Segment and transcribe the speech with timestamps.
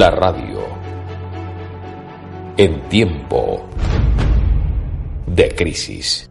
[0.00, 0.66] La radio.
[2.56, 3.68] En tiempo
[5.26, 6.26] de crisis.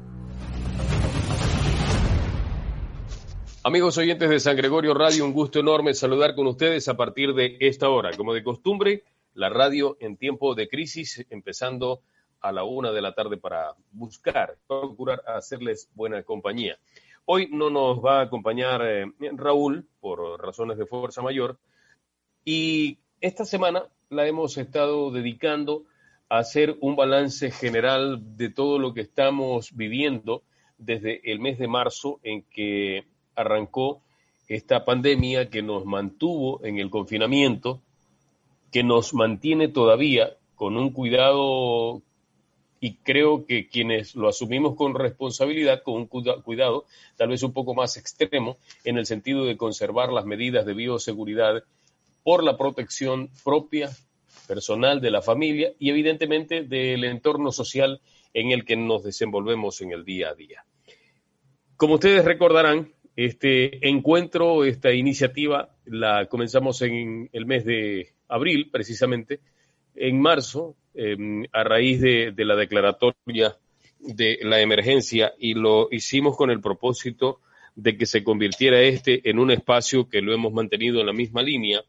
[3.61, 7.57] Amigos oyentes de San Gregorio Radio, un gusto enorme saludar con ustedes a partir de
[7.59, 8.09] esta hora.
[8.17, 9.03] Como de costumbre,
[9.35, 12.01] la radio en tiempo de crisis, empezando
[12.41, 16.79] a la una de la tarde para buscar, procurar hacerles buena compañía.
[17.25, 21.59] Hoy no nos va a acompañar eh, Raúl por razones de fuerza mayor
[22.43, 25.83] y esta semana la hemos estado dedicando
[26.29, 30.43] a hacer un balance general de todo lo que estamos viviendo
[30.77, 34.01] desde el mes de marzo en que arrancó
[34.47, 37.81] esta pandemia que nos mantuvo en el confinamiento,
[38.71, 42.01] que nos mantiene todavía con un cuidado
[42.79, 46.85] y creo que quienes lo asumimos con responsabilidad, con un cuidado
[47.17, 51.63] tal vez un poco más extremo, en el sentido de conservar las medidas de bioseguridad
[52.29, 53.89] por la protección propia,
[54.47, 58.01] personal de la familia y evidentemente del entorno social
[58.35, 60.63] en el que nos desenvolvemos en el día a día.
[61.75, 69.39] Como ustedes recordarán, este encuentro, esta iniciativa, la comenzamos en el mes de abril, precisamente,
[69.95, 73.57] en marzo, em, a raíz de, de la declaratoria
[73.97, 77.39] de la emergencia y lo hicimos con el propósito
[77.75, 81.41] de que se convirtiera este en un espacio que lo hemos mantenido en la misma
[81.41, 81.83] línea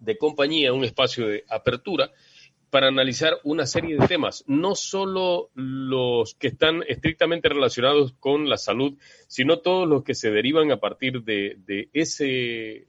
[0.00, 2.10] de compañía, un espacio de apertura
[2.70, 8.58] para analizar una serie de temas, no solo los que están estrictamente relacionados con la
[8.58, 12.86] salud, sino todos los que se derivan a partir de, ese,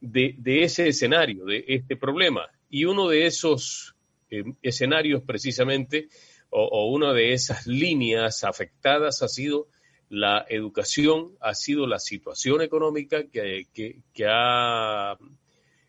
[0.00, 2.48] de, ese escenario, de este problema.
[2.70, 3.96] Y uno de esos
[4.30, 6.08] eh, escenarios precisamente,
[6.50, 9.66] o, una de esas líneas afectadas ha sido
[10.08, 15.16] la educación, ha sido la situación económica que, que ha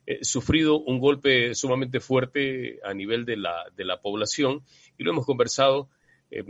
[0.10, 4.64] eh, sufrido un golpe sumamente fuerte a nivel de la, de la población
[4.98, 5.90] y lo hemos conversado
[6.32, 6.46] eh,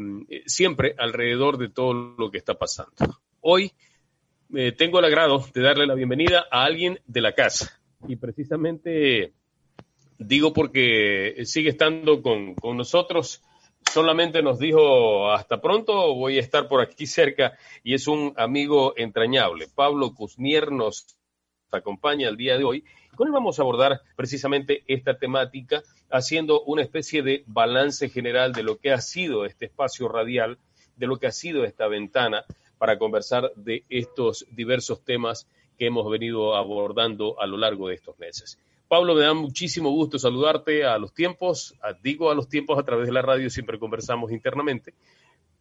[0.45, 2.93] siempre alrededor de todo lo que está pasando.
[3.41, 3.71] Hoy
[4.53, 9.33] eh, tengo el agrado de darle la bienvenida a alguien de la casa y precisamente
[10.19, 13.41] digo porque sigue estando con, con nosotros
[13.91, 18.93] solamente nos dijo hasta pronto, voy a estar por aquí cerca y es un amigo
[18.97, 19.67] entrañable.
[19.73, 21.17] Pablo Cusnier nos
[21.71, 22.83] acompaña el día de hoy
[23.17, 28.63] con él vamos a abordar precisamente esta temática, haciendo una especie de balance general de
[28.63, 30.57] lo que ha sido este espacio radial,
[30.95, 32.45] de lo que ha sido esta ventana
[32.77, 35.47] para conversar de estos diversos temas
[35.77, 38.59] que hemos venido abordando a lo largo de estos meses.
[38.87, 43.07] Pablo, me da muchísimo gusto saludarte a los tiempos, digo a los tiempos a través
[43.07, 44.93] de la radio, siempre conversamos internamente.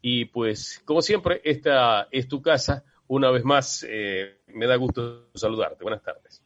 [0.01, 2.85] Y pues, como siempre, esta es tu casa.
[3.09, 5.83] Una vez más, eh, me da gusto saludarte.
[5.83, 6.46] Buenas tardes.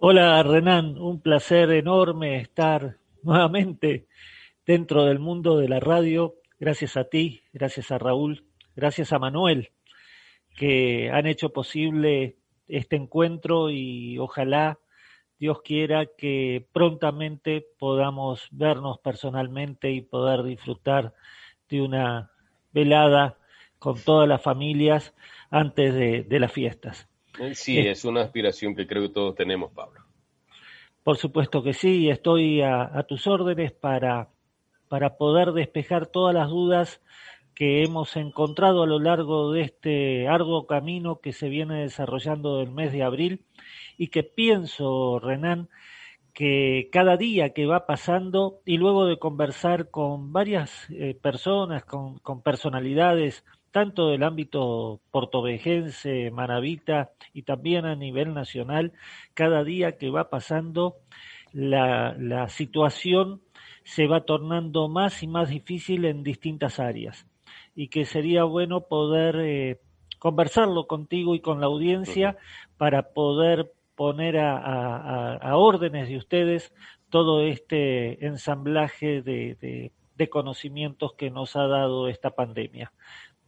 [0.00, 4.06] Hola Renan, un placer enorme estar nuevamente
[4.64, 6.36] dentro del mundo de la radio.
[6.60, 8.44] Gracias a ti, gracias a Raúl,
[8.76, 9.72] gracias a Manuel,
[10.54, 12.36] que han hecho posible
[12.68, 14.78] este encuentro y ojalá
[15.40, 21.12] Dios quiera que prontamente podamos vernos personalmente y poder disfrutar
[21.68, 22.30] de una
[22.70, 23.36] velada
[23.80, 25.12] con todas las familias
[25.50, 27.08] antes de, de las fiestas.
[27.54, 30.00] Sí, es una aspiración que creo que todos tenemos, Pablo.
[31.02, 34.28] Por supuesto que sí, estoy a, tus órdenes para,
[34.88, 37.00] para poder despejar todas las dudas
[37.54, 42.70] que hemos encontrado a lo largo de este arduo camino que se viene desarrollando del
[42.70, 43.44] mes de abril
[43.96, 45.68] y que pienso, Renan,
[46.34, 52.18] que cada día que va pasando y luego de conversar con varias eh, personas, con,
[52.18, 58.92] con personalidades tanto del ámbito portovejense, manavita y también a nivel nacional,
[59.34, 60.96] cada día que va pasando
[61.52, 63.42] la, la situación
[63.84, 67.26] se va tornando más y más difícil en distintas áreas
[67.74, 69.80] y que sería bueno poder eh,
[70.18, 72.36] conversarlo contigo y con la audiencia
[72.76, 76.74] para poder poner a, a, a, órdenes de ustedes
[77.08, 82.92] todo este ensamblaje de, de, de conocimientos que nos ha dado esta pandemia.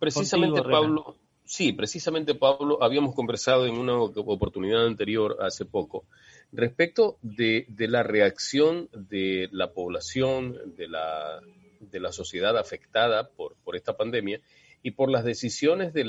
[0.01, 6.05] Precisamente, Pablo, sí, precisamente, Pablo, habíamos conversado en una oportunidad anterior, hace poco,
[6.51, 11.41] respecto de, la reacción de la población, de la,
[11.79, 14.41] de la sociedad afectada por, por esta pandemia
[14.83, 16.05] y por las decisiones de,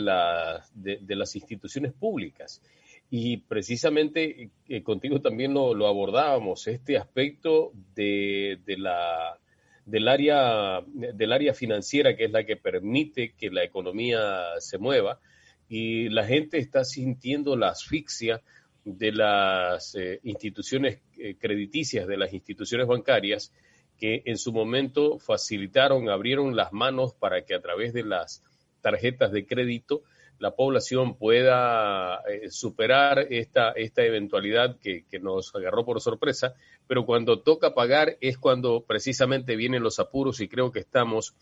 [0.73, 2.61] de, las instituciones públicas.
[3.09, 9.37] Y precisamente eh, contigo también lo, abordábamos, este aspecto de, la,
[9.85, 15.19] del, área, del área financiera, que es la que permite que la economía se mueva,
[15.67, 18.41] y la gente está sintiendo la asfixia
[18.83, 23.53] de las eh, instituciones eh, crediticias, de las instituciones bancarias,
[23.97, 28.43] que en su momento facilitaron, abrieron las manos para que a través de las
[28.81, 30.01] tarjetas de crédito
[30.41, 36.55] la población pueda eh, superar esta, esta eventualidad que, nos agarró por sorpresa,
[36.87, 41.35] pero cuando toca pagar es cuando precisamente vienen los apuros y creo que estamos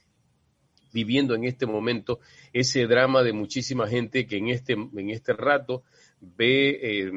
[0.92, 2.20] viviendo en este momento
[2.52, 5.84] ese drama de muchísima gente que en este, en este rato
[6.20, 7.10] ve eh,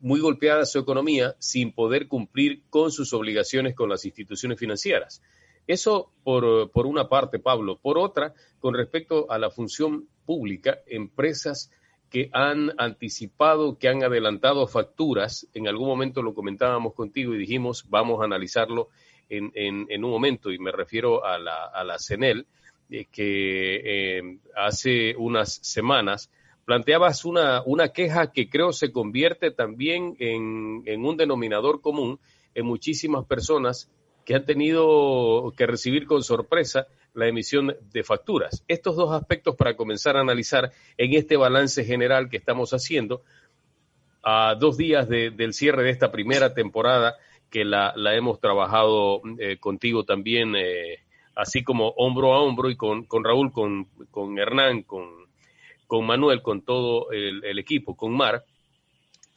[0.00, 5.22] muy golpeada su economía sin poder cumplir con sus obligaciones con las instituciones financieras.
[5.68, 7.78] Eso por, por una parte, Pablo.
[7.80, 11.72] Por otra, con respecto a la función pública, empresas
[12.08, 17.84] que han anticipado, que han adelantado facturas, en algún momento lo comentábamos contigo y dijimos,
[17.88, 18.90] vamos a analizarlo
[19.28, 22.46] en, en, un momento, y me refiero a la, a la CENEL,
[22.90, 26.30] eh, que eh, hace unas semanas
[26.64, 32.20] planteabas una, queja que creo se convierte también en, en un denominador común
[32.54, 33.90] en muchísimas personas
[34.30, 38.62] que han tenido que recibir con sorpresa la emisión de facturas.
[38.68, 43.22] Estos dos aspectos para comenzar a analizar en este balance general que estamos haciendo
[44.22, 47.16] a dos días del cierre de esta primera temporada
[47.50, 51.00] que la, hemos trabajado eh, contigo también, eh,
[51.34, 55.08] así como hombro a hombro y con, con Raúl, con, con Hernán, con,
[55.88, 58.44] con Manuel, con todo el equipo, con Mar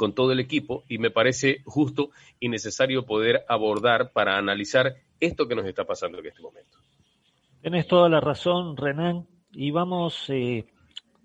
[0.04, 5.48] con todo el equipo y me parece justo y necesario poder abordar para analizar esto
[5.48, 6.78] que nos está pasando en este momento.
[7.62, 10.66] Tienes toda la razón, Renan, y vamos eh,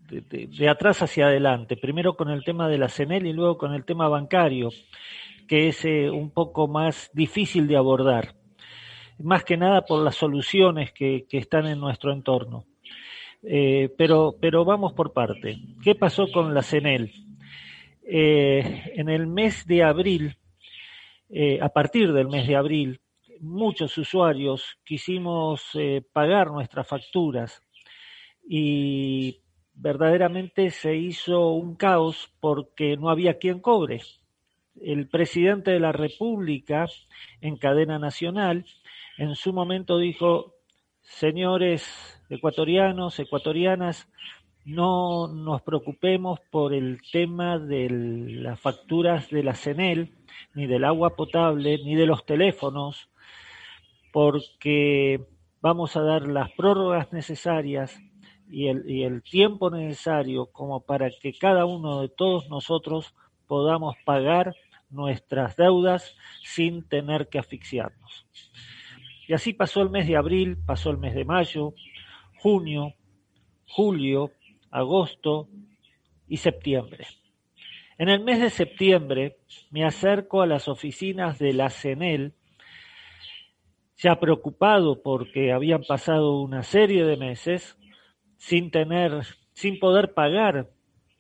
[0.09, 3.85] de, atrás hacia adelante, primero con el tema de la CENEL y luego con el
[3.85, 4.71] tema bancario,
[5.49, 8.37] que es eh, un poco más difícil de abordar,
[9.19, 12.65] más que nada por las soluciones que, están en nuestro entorno.
[13.43, 15.59] Eh, pero, pero vamos por parte.
[15.83, 17.28] ¿Qué pasó con la CENEL?
[18.11, 20.39] Eh, en el mes de abril,
[21.29, 23.03] eh, a partir del mes de abril,
[23.39, 27.61] muchos usuarios quisimos eh, pagar nuestras facturas
[28.49, 29.43] y
[29.75, 34.01] verdaderamente se hizo un caos porque no había quien cobre.
[34.81, 36.87] El presidente de la República
[37.43, 38.65] en cadena nacional
[39.19, 40.55] en su momento dijo,
[41.03, 44.09] señores ecuatorianos, ecuatorianas,
[44.69, 50.13] no nos preocupemos por el tema de las facturas de la CENEL,
[50.53, 53.09] ni del agua potable, ni de los teléfonos,
[54.13, 55.27] porque
[55.63, 57.99] vamos a dar las prórrogas necesarias
[58.51, 63.15] y el, tiempo necesario como para que cada uno de todos nosotros
[63.47, 64.55] podamos pagar
[64.91, 68.27] nuestras deudas sin tener que asfixiarnos.
[69.27, 71.73] Y así pasó el mes de abril, pasó el mes de mayo,
[72.39, 72.93] junio,
[73.67, 74.31] julio,
[74.71, 75.49] agosto
[76.27, 77.07] y septiembre.
[77.99, 79.39] En el mes de septiembre
[79.71, 82.35] me acerco a las oficinas de la CENEL,
[83.97, 87.77] ya preocupado porque habían pasado una serie de meses
[88.37, 89.23] sin tener,
[89.53, 90.71] sin poder pagar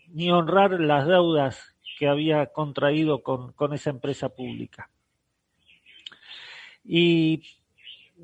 [0.08, 4.88] ni honrar las deudas que había contraído con, con esa empresa pública.
[6.84, 7.42] Y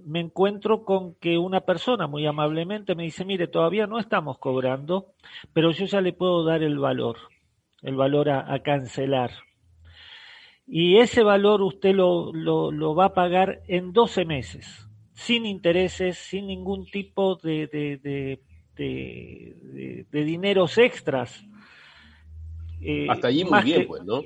[0.05, 5.15] me encuentro con que una persona muy amablemente me dice, mire, todavía no estamos cobrando,
[5.53, 7.17] pero yo ya le puedo dar el valor,
[7.83, 9.31] el valor a, cancelar.
[10.67, 16.47] Y ese valor usted lo, lo, va a pagar en 12 meses, sin intereses, sin
[16.47, 18.41] ningún tipo de, de,
[18.77, 21.45] de, dineros extras.
[22.81, 24.23] Eh, Hasta allí muy bien, pues, ¿no?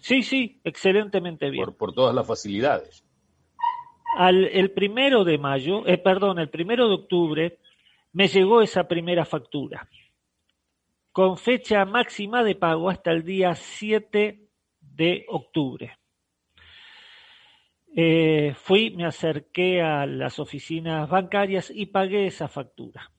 [0.00, 1.64] Sí, sí, excelentemente bien.
[1.64, 3.04] Por, por todas las facilidades.
[4.16, 7.58] Al, el primero de mayo, eh, perdón, el primero de octubre,
[8.12, 9.88] me llegó esa primera factura,
[11.12, 14.48] con fecha máxima de pago hasta el día 7
[14.80, 15.98] de octubre.
[17.94, 23.10] Eh, fui, me acerqué a las oficinas bancarias y pagué esa factura.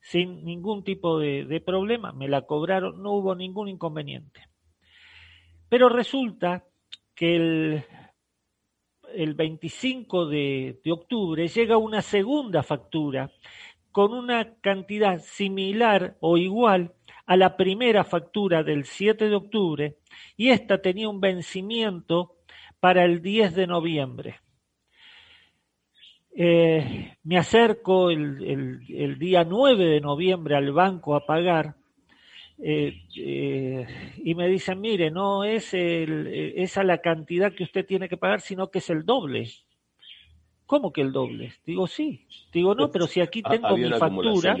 [0.00, 4.48] Sin ningún tipo de, de problema, me la cobraron, no hubo ningún inconveniente.
[5.68, 6.64] Pero resulta
[7.14, 7.84] que el
[9.14, 13.30] el 25 de, octubre, llega una segunda factura
[13.90, 16.94] con una cantidad similar o igual
[17.26, 19.96] a la primera factura del 7 de octubre
[20.36, 22.36] y esta tenía un vencimiento
[22.80, 24.40] para el 10 de noviembre.
[26.34, 31.76] Eh, me acerco el, día 9 de noviembre al banco a pagar
[32.58, 33.86] eh, eh,
[34.22, 38.40] y me dicen, mire, no es el, esa la cantidad que usted tiene que pagar,
[38.40, 39.50] sino que es el doble.
[40.66, 41.52] ¿Cómo que el doble?
[41.66, 42.26] Digo, sí.
[42.52, 44.56] Digo, no, pero si aquí tengo mi factura.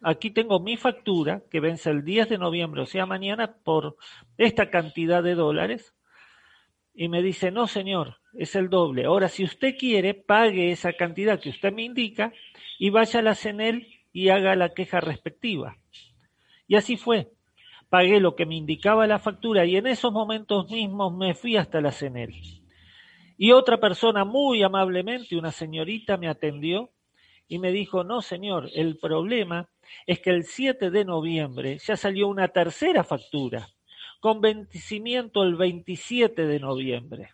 [0.00, 3.96] Aquí tengo mi factura que vence el 10 de noviembre, o sea, mañana, por
[4.36, 5.94] esta cantidad de dólares.
[6.94, 9.06] Y me dice, no, señor, es el doble.
[9.06, 12.32] Ahora, si usted quiere, pague esa cantidad que usted me indica
[12.78, 15.78] y vaya a la CENEL y haga la queja respectiva.
[16.68, 17.32] Y así fue.
[17.88, 21.80] Pagué lo que me indicaba la factura y en esos momentos mismos me fui hasta
[21.80, 22.34] la CENEL.
[23.38, 26.90] Y otra persona muy amablemente, una señorita, me atendió
[27.48, 29.70] y me dijo, no señor, el problema
[30.06, 33.68] es que el 7 de noviembre ya salió una tercera factura
[34.20, 37.30] con vencimiento el 27 de noviembre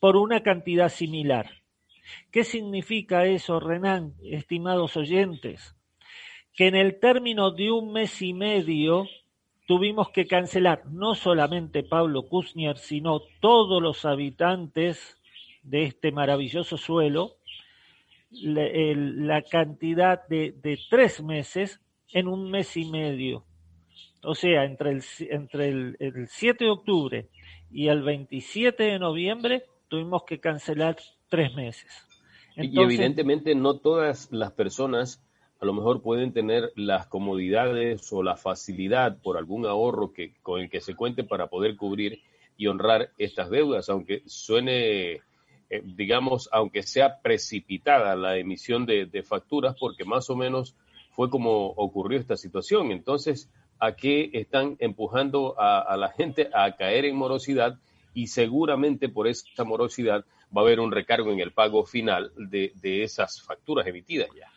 [0.00, 1.50] por una cantidad similar.
[2.30, 5.77] ¿Qué significa eso, Renan, estimados oyentes?
[6.58, 9.06] Que en el término de un mes y medio
[9.68, 15.16] tuvimos que cancelar no solamente Pablo Kuznier, sino todos los habitantes
[15.62, 17.36] de este maravilloso suelo,
[18.32, 21.80] la, cantidad de, tres meses
[22.12, 23.44] en un mes y medio.
[24.24, 27.28] O sea, entre el, entre el, 7 de octubre
[27.70, 30.96] y el 27 de noviembre tuvimos que cancelar
[31.28, 32.04] tres meses.
[32.56, 35.22] y evidentemente no todas las personas
[35.60, 40.60] a lo mejor pueden tener las comodidades o la facilidad por algún ahorro que, con
[40.60, 42.22] el que se cuente para poder cubrir
[42.56, 49.74] y honrar estas deudas, aunque suene, eh, digamos, aunque sea precipitada la emisión de, facturas,
[49.78, 50.76] porque más o menos
[51.10, 52.92] fue como ocurrió esta situación.
[52.92, 53.50] Entonces,
[53.80, 57.78] ¿a qué están empujando a, la gente a caer en morosidad?
[58.14, 60.24] Y seguramente por esta morosidad
[60.56, 64.50] va a haber un recargo en el pago final de esas facturas emitidas ya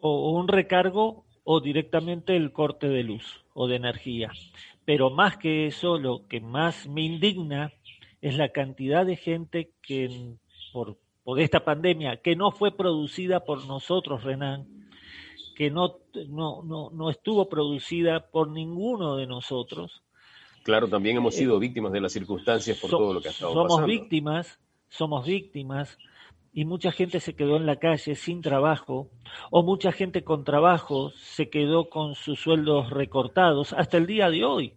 [0.00, 4.32] o un recargo o directamente el corte de luz o de energía.
[4.84, 7.72] Pero más que eso, lo que más me indigna
[8.20, 10.34] es la cantidad de gente que
[10.72, 14.66] por, por esta pandemia, que no fue producida por nosotros, Renan,
[15.56, 15.98] que no,
[16.28, 20.02] no, no, no estuvo producida por ninguno de nosotros.
[20.62, 23.52] Claro, también hemos sido eh, víctimas de las circunstancias por todo lo que ha estado
[23.52, 25.96] somos Somos víctimas, somos víctimas
[26.56, 29.10] y mucha gente se quedó en la calle sin trabajo,
[29.50, 34.42] o mucha gente con trabajo se quedó con sus sueldos recortados hasta el día de
[34.42, 34.72] hoy.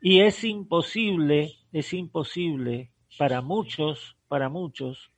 [0.00, 5.12] Y es imposible, es imposible para muchos, para muchos,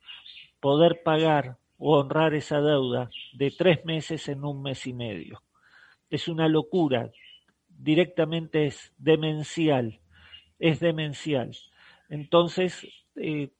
[0.59, 5.43] poder pagar o honrar esa deuda de tres meses en un mes y medio.
[6.09, 7.09] Es una locura,
[7.69, 10.01] directamente es demencial,
[10.59, 11.55] es demencial.
[12.09, 13.53] Entonces, eh,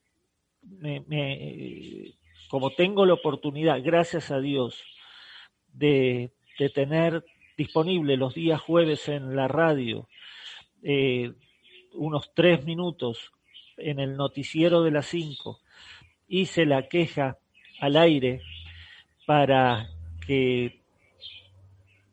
[2.49, 4.81] como tengo la oportunidad, gracias a Dios,
[5.73, 6.31] de,
[6.73, 7.25] tener
[7.57, 10.07] disponible los días jueves en la radio
[10.81, 11.33] eh,
[11.93, 13.31] unos tres minutos
[13.77, 15.59] en el noticiero de las cinco,
[16.27, 17.37] hice la queja
[17.79, 18.41] al aire
[19.25, 19.89] para
[20.25, 20.79] que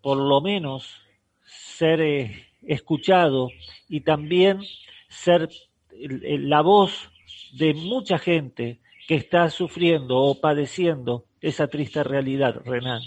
[0.03, 1.03] por lo menos
[1.45, 3.51] ser eh, escuchado
[3.89, 4.61] y también
[5.09, 5.49] ser
[5.93, 7.11] la voz
[7.53, 13.03] de mucha gente que está sufriendo o padeciendo esa triste realidad, Renan.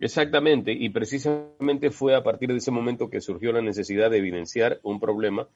[0.00, 4.80] Exactamente, y precisamente fue a partir de ese momento que surgió la necesidad de evidenciar
[4.82, 5.46] un problema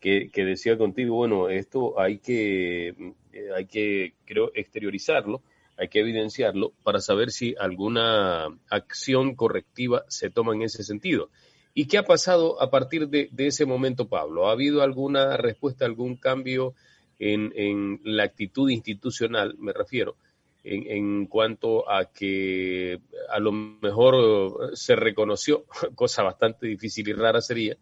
[0.00, 5.42] que, decía contigo, bueno, esto hay que, eh, hay que, creo, exteriorizarlo,
[5.76, 11.30] hay que evidenciarlo para saber si alguna acción correctiva se toma en ese sentido.
[11.74, 14.48] ¿Y qué ha pasado a partir de, ese momento, Pablo?
[14.48, 16.74] ¿Ha habido alguna respuesta, algún cambio
[17.18, 20.16] en, la actitud institucional, me refiero,
[20.64, 23.00] en, cuanto a que
[23.30, 25.64] a lo mejor se reconoció,
[25.94, 27.76] cosa bastante difícil y rara sería,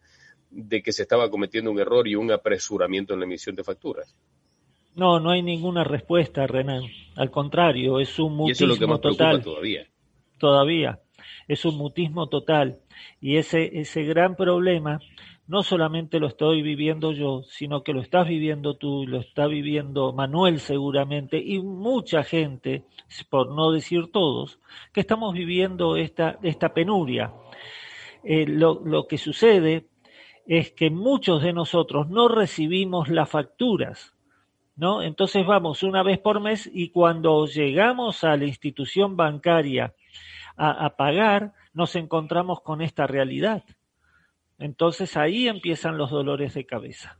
[0.49, 4.15] de que se estaba cometiendo un error y un apresuramiento en la emisión de facturas?
[4.95, 6.83] No, no hay ninguna respuesta, Renan.
[7.15, 9.41] Al contrario, es un mutismo y eso es lo que más total.
[9.41, 9.87] todavía.
[10.37, 10.99] Todavía.
[11.47, 12.79] Es un mutismo total.
[13.19, 14.99] Y ese, ese gran problema
[15.51, 20.13] no solamente lo estoy viviendo yo, sino que lo estás viviendo tú, lo está viviendo
[20.13, 22.85] Manuel seguramente y mucha gente,
[23.29, 24.59] por no decir todos,
[24.93, 27.33] que estamos viviendo esta, esta penuria.
[28.23, 29.87] Eh, lo, lo, que sucede
[30.47, 34.15] es que muchos de nosotros no recibimos las facturas,
[34.77, 35.01] ¿no?
[35.01, 39.93] Entonces vamos una vez por mes y cuando llegamos a la institución bancaria
[40.55, 43.63] a, a pagar, nos encontramos con esta realidad.
[44.59, 47.17] Entonces ahí empiezan los dolores de cabeza.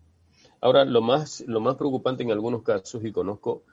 [0.61, 3.63] Ahora, lo más, lo más preocupante en algunos casos, y conozco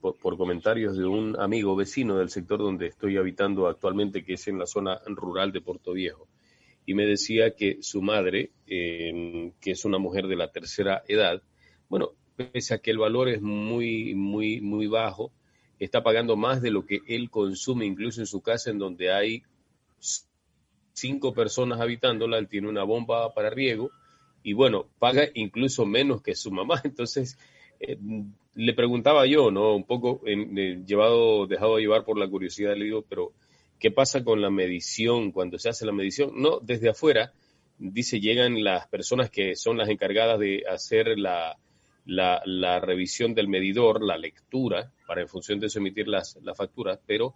[0.00, 4.58] por, comentarios de un amigo vecino del sector donde estoy habitando actualmente, que es en
[4.58, 6.26] la zona rural de Puerto Viejo,
[6.86, 11.42] y me decía que su madre, que es una mujer de la tercera edad,
[11.90, 15.30] bueno, pese a que el valor es muy, muy, muy bajo,
[15.78, 19.42] está pagando más de lo que él consume, incluso en su casa, en donde hay
[20.92, 23.90] cinco personas habitándola, él tiene una bomba para riego,
[24.42, 26.80] y bueno, paga incluso menos que su mamá.
[26.84, 27.38] Entonces,
[27.80, 27.98] eh,
[28.54, 29.74] le preguntaba yo, ¿no?
[29.74, 33.32] Un poco llevado, dejado llevar por la curiosidad, le digo, pero
[33.78, 36.30] ¿qué pasa con la medición cuando se hace la medición?
[36.36, 37.32] No, desde afuera,
[37.78, 41.58] dice, llegan las personas que son las encargadas de hacer la,
[42.06, 47.34] la, revisión del medidor, la lectura, para en función de eso emitir las, facturas, pero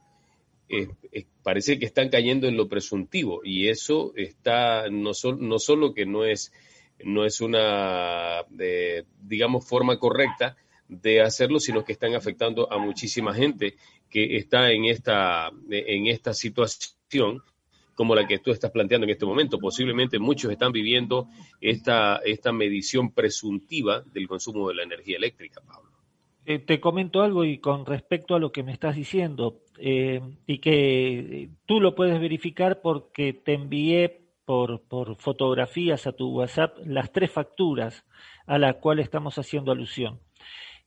[0.69, 5.95] eh, eh, parece que están cayendo en lo presuntivo y eso está no, no solo
[5.95, 6.53] que no es,
[7.05, 8.45] no es una,
[9.23, 10.57] digamos, forma correcta,
[10.91, 13.77] de hacerlo, sino que están afectando a muchísima gente
[14.11, 17.43] que está en esta, en esta situación
[17.95, 19.59] como la que tú estás planteando en este momento.
[19.59, 21.29] Posiblemente muchos están viviendo
[21.61, 25.90] esta, esta medición presuntiva del consumo de la energía eléctrica, Pablo.
[26.51, 30.59] Eh, te comento algo y con respecto a lo que me estás diciendo, eh, y
[30.59, 34.81] que tú lo puedes verificar porque te envié por,
[35.17, 38.05] fotografías a tu WhatsApp las tres facturas
[38.49, 40.19] a las cuales estamos haciendo alusión.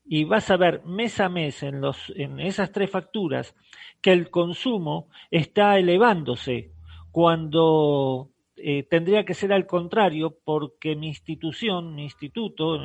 [0.04, 3.56] Y vas a ver mes a mes en, los, en esas tres facturas
[4.02, 6.72] que el consumo está elevándose
[7.10, 12.78] cuando eh, tendría que ser al contrario porque mi institución, mi instituto,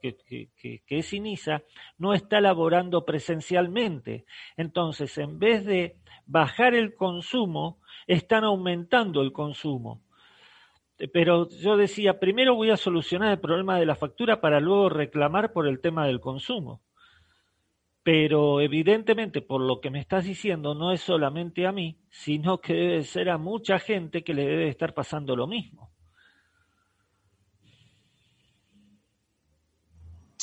[0.00, 0.18] que,
[0.88, 1.62] es INISA,
[1.98, 4.24] no está laborando presencialmente.
[4.56, 10.02] Entonces, en vez de bajar el consumo, están aumentando el consumo
[11.12, 15.52] pero yo decía, primero voy a solucionar el problema de la factura para luego reclamar
[15.52, 16.80] por el tema del consumo.
[18.02, 22.72] Pero evidentemente, por lo que me estás diciendo, no es solamente a mí, sino que
[22.72, 25.90] debe ser a mucha gente que le debe estar pasando lo mismo.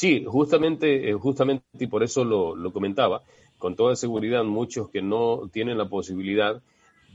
[0.04, 3.22] Sí, justamente, eh, justamente y por eso lo, lo comentaba,
[3.58, 6.62] con toda seguridad muchos que no tienen la posibilidad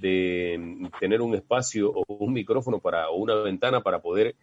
[0.01, 4.37] de tener un espacio o un micrófono para, o una ventana para poder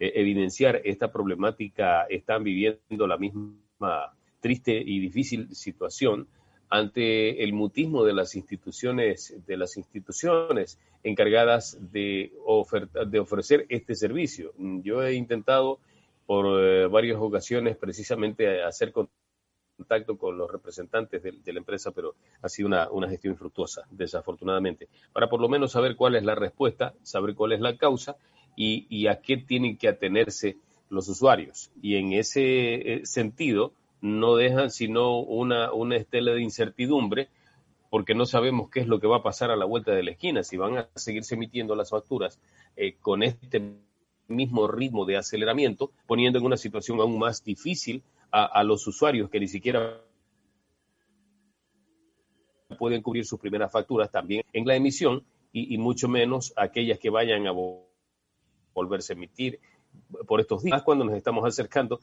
[0.00, 6.26] eh, evidenciar esta problemática, están viviendo la misma triste y difícil situación
[6.70, 12.32] ante el mutismo de las instituciones, de las instituciones encargadas de,
[13.06, 14.54] de ofrecer este servicio.
[14.58, 15.78] Yo he intentado
[16.32, 22.48] por eh, varias ocasiones precisamente hacer contacto con los representantes de, la empresa, pero ha
[22.48, 27.34] sido una, gestión infructuosa, desafortunadamente, para por lo menos saber cuál es la respuesta, saber
[27.34, 28.16] cuál es la causa
[28.56, 30.56] y, a qué tienen que atenerse
[30.88, 31.70] los usuarios.
[31.82, 37.28] Y en ese eh, sentido, no dejan sino una, una estela de incertidumbre
[37.90, 40.12] porque no sabemos qué es lo que va a pasar a la vuelta de la
[40.12, 42.40] esquina, si van a seguirse emitiendo las facturas
[42.74, 43.82] eh, con este
[44.32, 49.38] mismo ritmo de aceleramiento, poniendo en una situación aún más difícil a, los usuarios que
[49.38, 50.00] ni siquiera
[52.78, 57.46] pueden cubrir sus primeras facturas también en la emisión y, mucho menos aquellas que vayan
[57.46, 57.52] a
[58.72, 59.60] volverse a emitir
[60.26, 62.00] por estos días cuando nos estamos acercando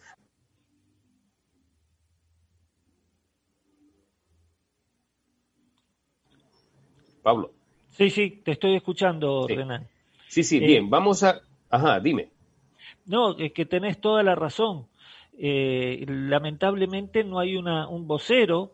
[7.24, 7.52] Pablo.
[7.92, 9.88] Sí, sí, te estoy escuchando, Renan.
[10.28, 11.42] Sí, sí, bien, eh, vamos a...
[11.70, 12.30] Ajá, dime.
[13.06, 14.88] No, es que tenés toda la razón.
[15.38, 18.74] Eh, lamentablemente no hay una, un vocero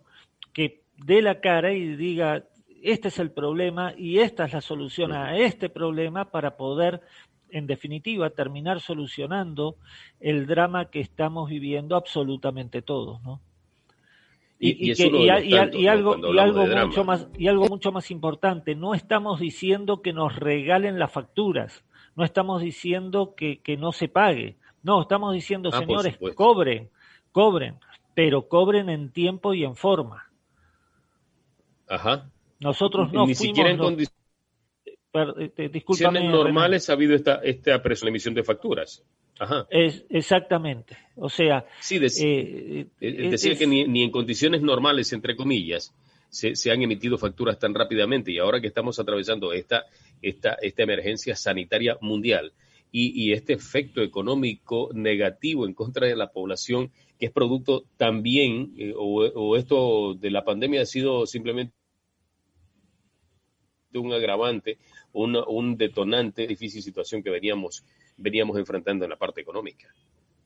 [0.54, 2.44] que dé la cara y diga,
[2.82, 7.02] este es el problema y esta es la solución a este problema para poder,
[7.50, 9.76] en definitiva, terminar solucionando
[10.20, 13.42] el drama que estamos viviendo absolutamente todos, ¿no?
[14.58, 14.92] Y,
[15.30, 20.34] algo, y algo mucho más y algo mucho más importante no estamos diciendo que nos
[20.38, 21.84] regalen las facturas
[22.16, 26.92] no estamos diciendo que, que no se pague no, estamos diciendo, ah, señores, cobren,
[27.32, 27.80] cobren,
[28.14, 30.30] pero cobren en tiempo y en forma.
[31.90, 32.30] Ajá.
[32.60, 34.14] Nosotros no Ni siquiera en condiciones
[35.14, 39.04] eh, normales ha habido esta, esta emisión de facturas.
[39.40, 39.66] Ajá.
[39.72, 40.96] Es, exactamente.
[41.16, 45.96] O sea, sí, eh, eh, decía que ni, ni, en condiciones normales, entre comillas,
[46.36, 49.86] se, han emitido facturas tan rápidamente y ahora que estamos atravesando esta,
[50.22, 52.54] esta, esta emergencia sanitaria mundial,
[52.98, 58.94] y, este efecto económico negativo en contra de la población, que es producto también, eh,
[58.96, 61.74] o, esto de la pandemia ha sido simplemente
[63.96, 64.78] un agravante,
[65.12, 67.84] un, un detonante, difícil situación que veníamos,
[68.16, 69.94] veníamos enfrentando en la parte económica.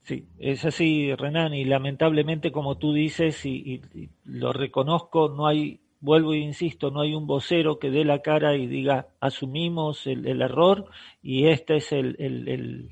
[0.10, 3.80] Sí, es así, Renan, y lamentablemente, como tú dices, y,
[4.26, 8.58] lo reconozco, no hay, vuelvo e insisto, no hay un vocero que dé la cara
[8.58, 10.90] y diga, asumimos el, error
[11.22, 12.90] y esta es el,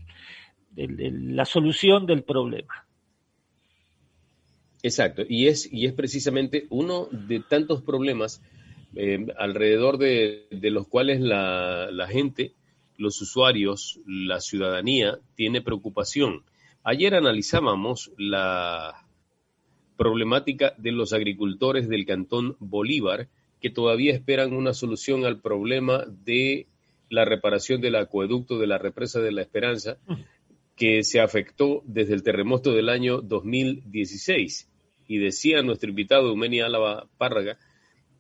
[0.75, 2.86] la solución del problema.
[4.84, 8.43] Exacto, y es, y es precisamente uno de tantos problemas
[8.95, 12.53] eh, alrededor de, los cuales la, la gente,
[12.95, 16.43] los usuarios, la ciudadanía tiene preocupación
[16.89, 19.06] Ayer analizábamos la
[19.97, 23.28] problemática de los agricultores del Cantón Bolívar
[23.60, 26.67] que todavía esperan una solución al problema de
[27.10, 29.97] la reparación del acueducto de la represa de la Esperanza
[30.78, 34.69] que se afectó desde el terremoto del año 2016.
[35.10, 37.58] Y decía nuestro invitado Eumenia Álava Párraga,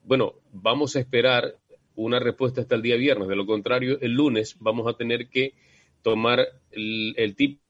[0.03, 1.55] bueno, vamos a esperar
[1.95, 5.53] una respuesta hasta el día viernes, de lo contrario, el lunes vamos a tener que
[6.01, 7.61] tomar el, el tipo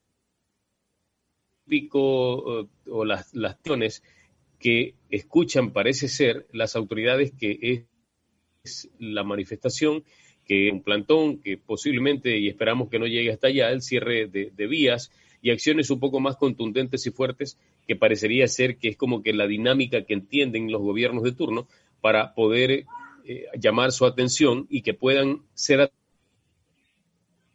[1.92, 3.56] o, las, las
[4.58, 10.04] que escuchan, parece ser, las autoridades que es la manifestación,
[10.44, 14.66] que un plantón, que posiblemente, y esperamos que no llegue hasta allá, el cierre de,
[14.66, 19.22] vías y acciones un poco más contundentes y fuertes, que parecería ser que es como
[19.22, 21.68] que la dinámica que entienden los gobiernos de turno
[22.00, 22.86] para poder
[23.24, 25.92] eh, llamar su atención y que puedan ser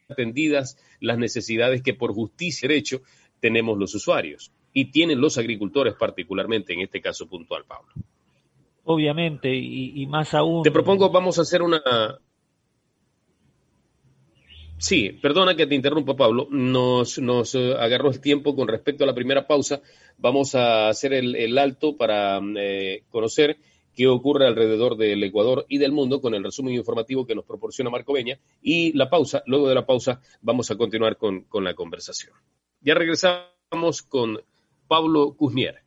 [0.07, 3.01] atendidas las necesidades que por justicia y derecho
[3.43, 7.91] tenemos los usuarios y tienen los agricultores particularmente en este caso puntual, Pablo.
[8.85, 10.63] Obviamente, y, más aún.
[10.63, 11.81] Te propongo, vamos a hacer una.
[14.77, 16.47] Sí, perdona que te interrumpa, Pablo.
[16.51, 19.81] Nos, nos eh, agarró el tiempo con respecto a la primera pausa.
[20.17, 23.57] Vamos a hacer el, alto para eh, conocer
[23.93, 27.89] qué ocurre alrededor del Ecuador y del mundo con el resumen informativo que nos proporciona
[27.89, 28.39] Marco Beña.
[28.61, 32.33] Y la pausa, luego de la pausa, vamos a continuar con, con la conversación.
[32.83, 34.41] Ya regresamos con
[34.89, 35.82] Pablo Cusnier.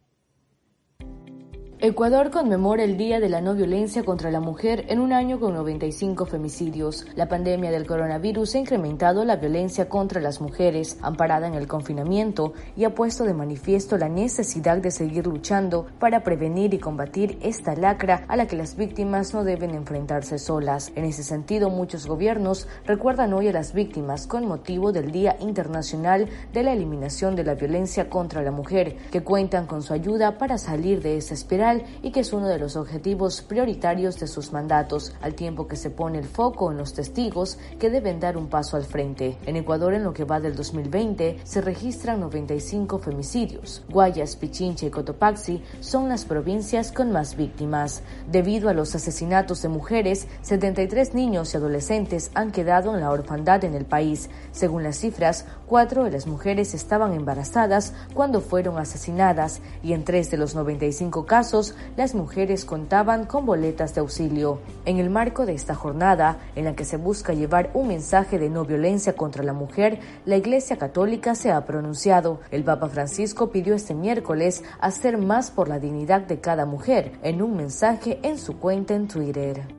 [1.79, 5.53] Ecuador conmemora el Día de la No Violencia contra la Mujer en un año con
[5.53, 7.05] 95 femicidios.
[7.17, 12.55] La pandemia del coronavirus ha incrementado la violencia contra las mujeres, amparada en el confinamiento,
[12.79, 17.77] y ha puesto de manifiesto la necesidad de seguir luchando para prevenir y combatir esta
[17.77, 20.93] lacra a la que las víctimas no deben enfrentarse solas.
[20.95, 26.31] En ese sentido, muchos gobiernos recuerdan hoy a las víctimas con motivo del Día Internacional
[26.55, 30.57] de la Eliminación de la Violencia contra la Mujer, que cuentan con su ayuda para
[30.57, 31.66] salir de esa espiral
[32.03, 35.91] y que es uno de los objetivos prioritarios de sus mandatos, al tiempo que se
[35.91, 39.37] pone el foco en los testigos que deben dar un paso al frente.
[39.47, 43.83] En Ecuador, en lo que va del 2020, se registran 95 femicidios.
[43.91, 48.03] Guayas, Pichincha y Cotopaxi son las provincias con más víctimas.
[48.31, 53.65] Debido a los asesinatos de mujeres, 73 niños y adolescentes han quedado en la orfandad
[53.65, 54.31] en el país.
[54.53, 60.31] Según las cifras, cuatro de las mujeres estaban embarazadas cuando fueron asesinadas y en tres
[60.31, 61.56] de los 95 casos
[61.97, 64.61] las mujeres contaban con boletas de auxilio.
[64.85, 68.51] En el marco de esta jornada, en la que se busca llevar un mensaje de
[68.51, 72.41] no violencia contra la mujer, la Iglesia Católica se ha pronunciado.
[72.51, 77.43] El Papa Francisco pidió este miércoles hacer más por la dignidad de cada mujer en
[77.43, 79.76] un mensaje en su cuenta en Twitter.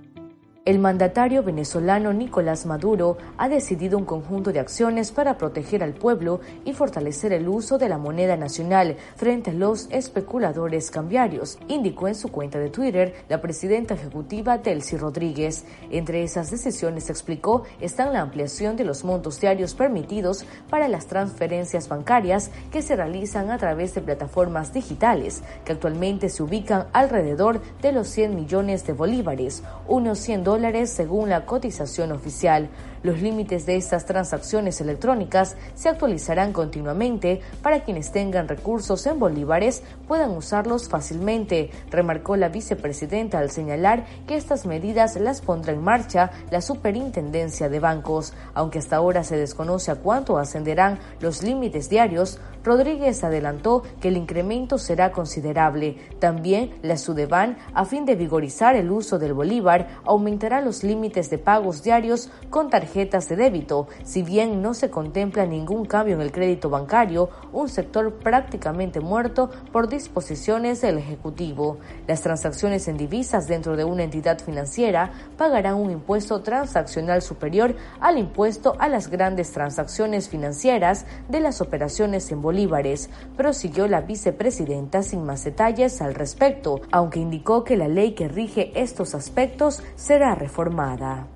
[0.68, 6.42] El mandatario venezolano Nicolás Maduro ha decidido un conjunto de acciones para proteger al pueblo
[6.66, 12.16] y fortalecer el uso de la moneda nacional frente a los especuladores cambiarios, indicó en
[12.16, 15.64] su cuenta de Twitter la presidenta ejecutiva Delcy Rodríguez.
[15.90, 21.88] Entre esas decisiones, explicó, están la ampliación de los montos diarios permitidos para las transferencias
[21.88, 27.94] bancarias que se realizan a través de plataformas digitales, que actualmente se ubican alrededor de
[27.94, 30.57] los 100 millones de bolívares, unos 100
[30.88, 32.70] según la cotización oficial.
[33.04, 39.84] Los límites de estas transacciones electrónicas se actualizarán continuamente para quienes tengan recursos en bolívares
[40.08, 46.32] puedan usarlos fácilmente, remarcó la vicepresidenta al señalar que estas medidas las pondrá en marcha
[46.50, 48.34] la Superintendencia de Bancos.
[48.54, 54.18] Aunque hasta ahora se desconoce a cuánto ascenderán los límites diarios, Rodríguez adelantó que el
[54.18, 55.98] incremento será considerable.
[56.20, 61.38] También la Sudeban, a fin de vigorizar el uso del bolívar, aumentará los límites de
[61.38, 63.88] pagos diarios con tarjetas tarjetas de débito.
[64.04, 69.50] Si bien no se contempla ningún cambio en el crédito bancario, un sector prácticamente muerto
[69.74, 71.80] por disposiciones del Ejecutivo.
[72.08, 78.18] Las transacciones en divisas dentro de una entidad financiera pagarán un impuesto transaccional superior al
[78.18, 85.26] impuesto a las grandes transacciones financieras de las operaciones en bolívares, prosiguió la vicepresidenta sin
[85.26, 91.28] más detalles al respecto, aunque indicó que la ley que rige estos aspectos será reformada.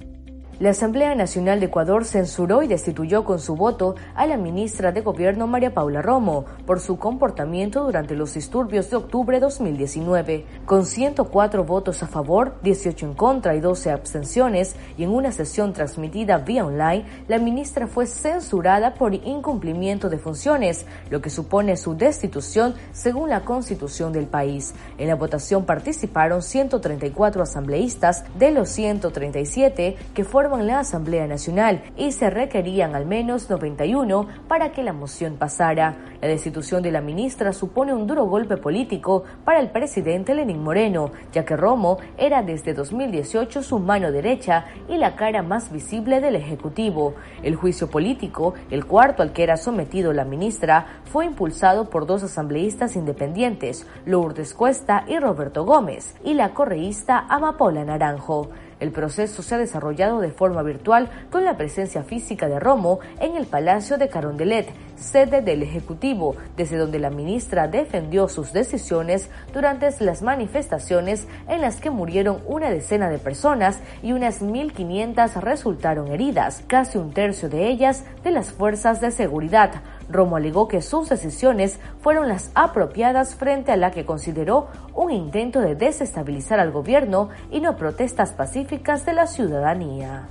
[0.61, 5.01] La Asamblea Nacional de Ecuador censuró y destituyó con su voto a la ministra de
[5.01, 10.45] Gobierno María Paula Romo por su comportamiento durante los disturbios de octubre de 2019.
[10.67, 15.73] Con 104 votos a favor, 18 en contra y 12 abstenciones, y en una sesión
[15.73, 21.95] transmitida vía online, la ministra fue censurada por incumplimiento de funciones, lo que supone su
[21.95, 24.75] destitución según la constitución del país.
[24.99, 31.83] En la votación participaron 134 asambleístas de los 137 que fueron en la Asamblea Nacional
[31.97, 35.97] y se requerían al menos 91 para que la moción pasara.
[36.21, 41.11] La destitución de la ministra supone un duro golpe político para el presidente Lenín Moreno,
[41.31, 46.35] ya que Romo era desde 2018 su mano derecha y la cara más visible del
[46.35, 47.15] Ejecutivo.
[47.43, 52.23] El juicio político, el cuarto al que era sometido la ministra, fue impulsado por dos
[52.23, 58.49] asambleístas independientes, Lourdes Cuesta y Roberto Gómez, y la correísta Amapola Naranjo.
[58.81, 63.37] El proceso se ha desarrollado de forma virtual con la presencia física de Romo en
[63.37, 69.89] el Palacio de Carondelet, sede del Ejecutivo, desde donde la ministra defendió sus decisiones durante
[69.99, 76.63] las manifestaciones en las que murieron una decena de personas y unas 1.500 resultaron heridas,
[76.65, 79.83] casi un tercio de ellas de las fuerzas de seguridad.
[80.11, 85.59] Romo alegó que sus decisiones fueron las apropiadas frente a la que consideró un intento
[85.59, 90.27] de desestabilizar al gobierno y no protestas pacíficas de la ciudadanía.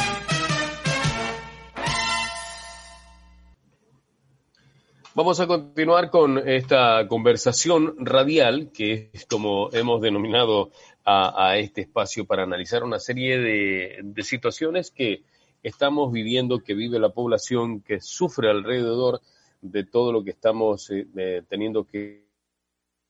[5.14, 10.70] Vamos a continuar con esta conversación radial, que es como hemos denominado
[11.04, 15.24] a, este espacio para analizar una serie de, situaciones que
[15.62, 19.20] estamos viviendo, que vive la población, que sufre alrededor
[19.60, 22.24] de todo lo que estamos eh, teniendo que,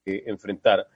[0.04, 0.88] enfrentar,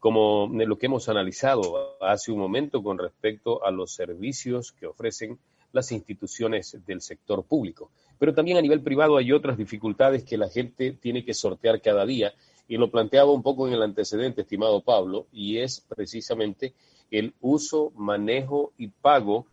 [0.00, 5.38] como lo que hemos analizado hace un momento con respecto a los servicios que ofrecen
[5.72, 7.90] las instituciones del sector público.
[8.18, 12.04] Pero también a nivel privado hay otras dificultades que la gente tiene que sortear cada
[12.06, 12.32] día
[12.66, 16.72] y lo planteaba un poco en el antecedente, estimado Pablo, y es precisamente
[17.10, 19.46] el uso, manejo y pago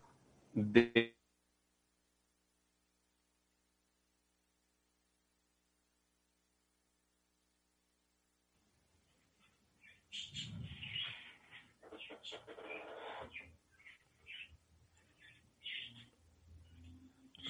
[0.54, 1.14] de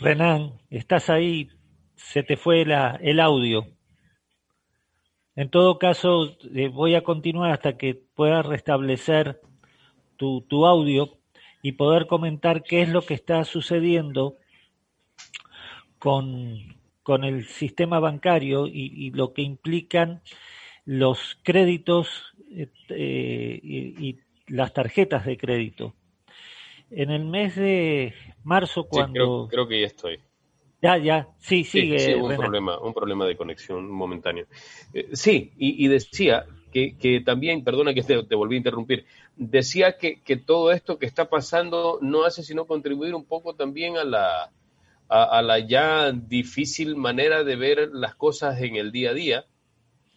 [0.01, 1.49] Renan, estás ahí,
[1.97, 3.67] se te fue el audio.
[5.35, 9.41] En todo caso, eh, voy a continuar hasta que puedas restablecer
[10.17, 11.19] tu, audio
[11.63, 14.37] y poder comentar qué es lo que está sucediendo
[16.01, 20.23] con, con el sistema bancario y, lo que implican
[20.85, 25.95] los créditos eh, eh, y, las tarjetas de crédito.
[26.91, 29.45] En el mes de marzo, cuando...
[29.45, 30.19] Sí, creo, que ya estoy.
[30.81, 31.99] Ya, ya, sí, sigue.
[31.99, 34.47] Sí, un, problema, un problema de conexión momentáneo.
[34.95, 39.05] Eh, sí, y, decía que, que, también, perdona que te, volví a interrumpir,
[39.37, 43.97] decía que, que, todo esto que está pasando no hace sino contribuir un poco también
[43.97, 44.53] a la,
[45.09, 49.45] a, la ya difícil manera de ver las cosas en el día a día,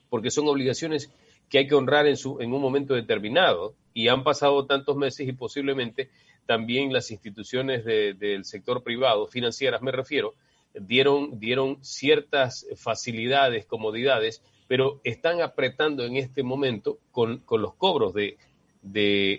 [0.10, 1.12] porque son obligaciones
[1.50, 5.28] que hay que honrar en, su, en un momento determinado y han pasado tantos meses
[5.28, 6.10] y posiblemente
[6.46, 10.34] también las instituciones del sector privado, financieras me refiero,
[10.74, 18.38] dieron, dieron ciertas facilidades, comodidades, pero están apretando en este momento con, los cobros de,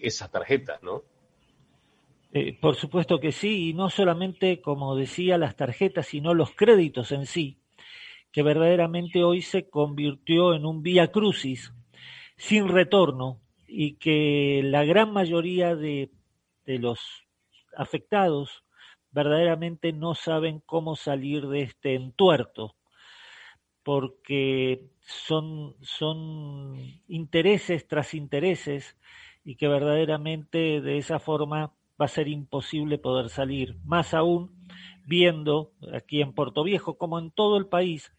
[0.03, 1.03] esas tarjetas, ¿no?
[2.35, 7.13] Eh, por supuesto que sí, y no solamente, como decía, las tarjetas, sino los créditos
[7.13, 7.59] en sí,
[8.31, 11.73] que verdaderamente hoy se convirtió en un vía crucis
[12.37, 13.39] sin retorno
[13.75, 16.11] y que la gran mayoría de
[16.67, 17.01] de los
[17.77, 18.65] afectados
[19.11, 22.77] verdaderamente no saben cómo salir de este entuerto,
[23.83, 26.77] porque son, son
[27.09, 28.97] intereses tras intereses
[29.45, 33.77] y que verdaderamente de esa forma va a ser imposible poder salir.
[33.85, 34.51] Más aún
[35.05, 38.13] viendo aquí en Puerto Viejo, como en todo el país,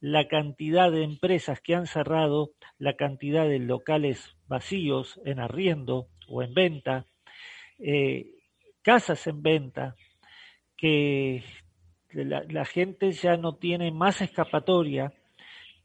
[0.00, 6.42] la cantidad de empresas que han cerrado, la cantidad de locales vacíos en arriendo o
[6.42, 7.06] en venta,
[7.78, 8.26] eh,
[8.82, 9.96] casas en venta,
[10.76, 11.42] que
[12.12, 15.12] la, gente ya no tiene más escapatoria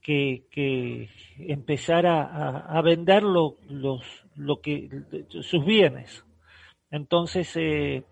[0.01, 3.55] que, empezar a, vender los,
[4.35, 4.89] lo que,
[5.29, 6.25] sus bienes.
[6.89, 8.03] Entonces, eh,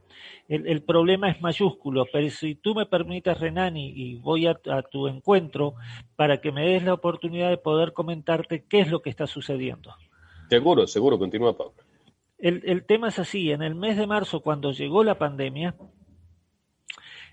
[0.47, 5.07] el, problema es mayúsculo, pero si tú me permites, Renani, y voy a, a, tu
[5.07, 5.75] encuentro
[6.15, 9.93] para que me des la oportunidad de poder comentarte qué es lo que está sucediendo.
[10.49, 11.73] Seguro, seguro, continúa, Pablo.
[12.39, 15.75] El, tema es así, en el mes de marzo, cuando llegó la pandemia,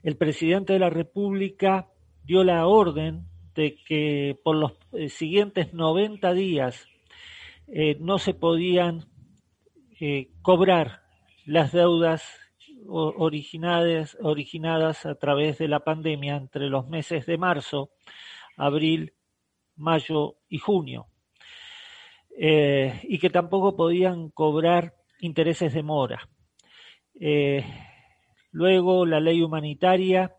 [0.03, 1.89] el presidente de la República
[2.25, 6.89] dio la orden de que por los eh, siguientes 90 días
[7.69, 9.07] eh, no se podían
[10.01, 11.03] eh, cobrar
[11.45, 12.25] las deudas
[12.89, 14.17] originadas,
[15.07, 17.91] a través de la pandemia entre los meses de marzo,
[18.57, 19.15] abril,
[19.77, 21.07] mayo y junio.
[22.39, 26.29] y que tampoco podían cobrar intereses de mora.
[27.19, 27.65] Eh,
[28.53, 30.37] luego la ley humanitaria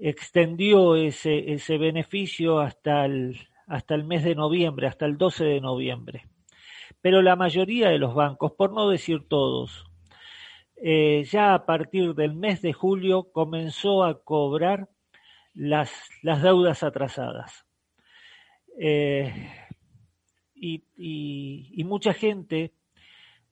[0.00, 5.60] extendió ese, ese beneficio hasta el, hasta el mes de noviembre, hasta el 12 de
[5.60, 6.28] noviembre.
[7.00, 9.84] Pero la mayoría de los bancos, por no decir todos,
[10.76, 14.88] eh, ya a partir del mes de julio comenzó a cobrar
[15.54, 15.90] las,
[16.22, 17.64] las deudas atrasadas.
[18.78, 19.32] Eh,
[20.54, 22.72] y, y, mucha gente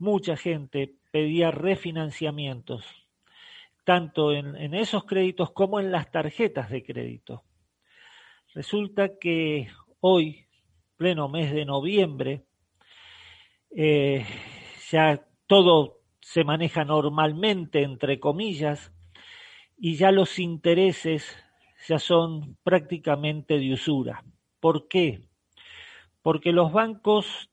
[0.03, 2.85] mucha gente pedía refinanciamientos,
[3.85, 7.45] tanto en, esos créditos como en las tarjetas de crédito.
[8.53, 9.69] Resulta que
[10.01, 10.49] hoy,
[10.97, 12.43] pleno mes de noviembre,
[13.71, 14.27] eh,
[14.91, 18.93] ya todo se maneja normalmente, entre comillas,
[19.77, 21.37] y ya los intereses
[21.89, 24.25] ya son prácticamente de usura.
[24.61, 25.23] ¿Por qué?
[26.23, 27.51] Porque los bancos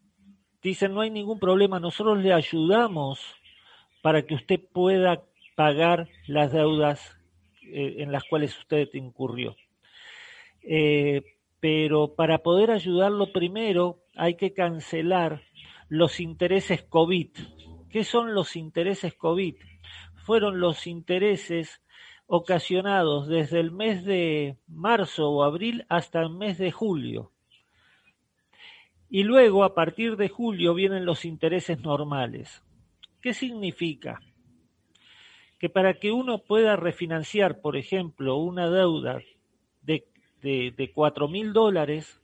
[0.62, 3.19] dicen no hay ningún problema, nosotros le ayudamos
[4.04, 5.23] para que usted pueda
[5.56, 7.17] pagar las deudas
[7.63, 9.56] eh, en las cuales usted incurrió.
[10.62, 11.23] Eh,
[11.60, 15.41] pero para poder ayudarlo primero hay que cancelar
[15.87, 17.29] los intereses COVID.
[17.90, 19.56] ¿Qué son los intereses COVID?
[20.25, 21.81] Fueron los intereses
[22.27, 27.31] ocasionados desde el mes de marzo o abril hasta el mes de julio.
[29.10, 32.63] Y luego, a partir de julio, vienen los intereses normales.
[33.21, 34.21] ¿Qué significa?
[35.58, 39.19] Que para que uno pueda refinanciar, por ejemplo, una deuda
[39.81, 40.06] de,
[40.44, 40.94] de,
[41.27, 42.21] mil dólares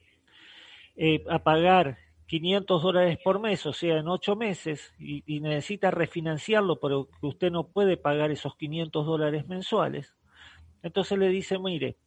[0.95, 6.79] eh, a pagar 500 dólares por mes, o sea, en ocho meses, y, necesita refinanciarlo,
[6.79, 10.15] pero usted no puede pagar esos 500 dólares mensuales,
[10.81, 11.97] entonces le dice, mire,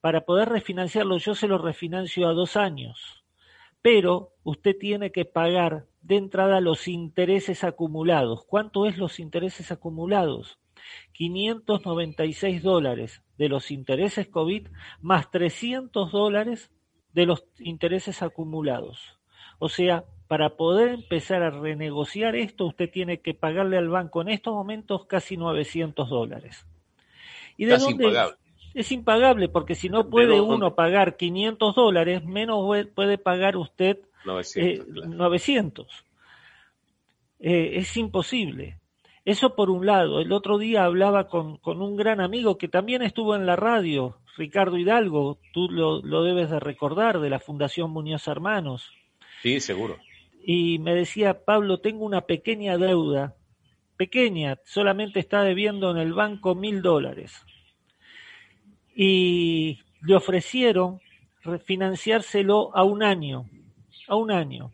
[0.00, 3.24] para poder refinanciarlo yo se lo refinancio a dos años,
[3.82, 8.44] pero usted tiene que pagar de entrada los intereses acumulados.
[8.44, 10.58] ¿Cuánto es los intereses acumulados?
[11.12, 14.68] 596 dólares de los intereses COVID
[15.00, 16.70] más 300 dólares
[17.12, 19.21] de los intereses acumulados.
[19.64, 24.30] O sea, para poder empezar a renegociar esto, usted tiene que pagarle al banco en
[24.30, 26.66] estos momentos casi 900 dólares.
[27.56, 28.06] ¿Y de dónde?
[28.06, 28.36] Impagable.
[28.74, 35.86] Es impagable porque si no puede uno pagar 500 dólares, menos puede pagar usted 900.
[37.38, 38.80] Eh, eh, es imposible.
[39.24, 40.20] Eso por un lado.
[40.20, 44.16] El otro día hablaba con, con, un gran amigo que también estuvo en la radio,
[44.36, 48.90] Ricardo Hidalgo, tú lo, lo debes de recordar, de la Fundación Muñoz Hermanos.
[49.42, 49.98] Sí, seguro.
[50.44, 53.34] Y me decía, Pablo, tengo una pequeña deuda,
[53.96, 57.44] pequeña, solamente está debiendo en el banco mil dólares.
[58.94, 61.00] Y le ofrecieron
[61.42, 63.50] refinanciárselo a un año,
[64.06, 64.70] a un año.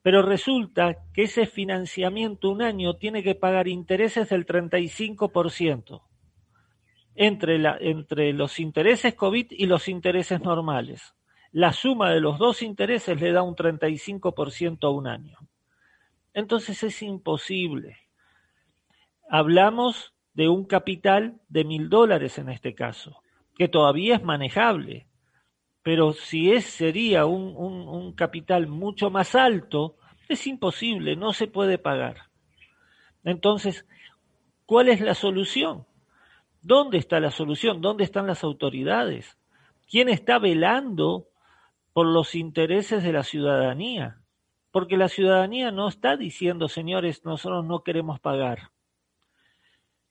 [0.00, 6.02] Pero resulta que ese financiamiento un año tiene que pagar intereses del 35%
[7.16, 11.14] entre, la, entre los intereses COVID y los intereses normales
[11.52, 15.38] la suma de los dos intereses le da un 35% a un año.
[16.32, 17.98] Entonces es imposible.
[19.28, 23.22] Hablamos de un capital de mil dólares en este caso,
[23.56, 25.06] que todavía es manejable,
[25.82, 29.96] pero si es, sería un, un, un capital mucho más alto,
[30.28, 32.30] es imposible, no se puede pagar.
[33.24, 33.86] Entonces,
[34.64, 35.86] ¿cuál es la solución?
[36.62, 37.82] ¿Dónde está la solución?
[37.82, 39.36] ¿Dónde están las autoridades?
[39.86, 41.28] ¿Quién está velando
[41.92, 44.18] por los intereses de la ciudadanía.
[44.70, 48.70] Porque la ciudadanía no está diciendo, señores, nosotros no queremos pagar.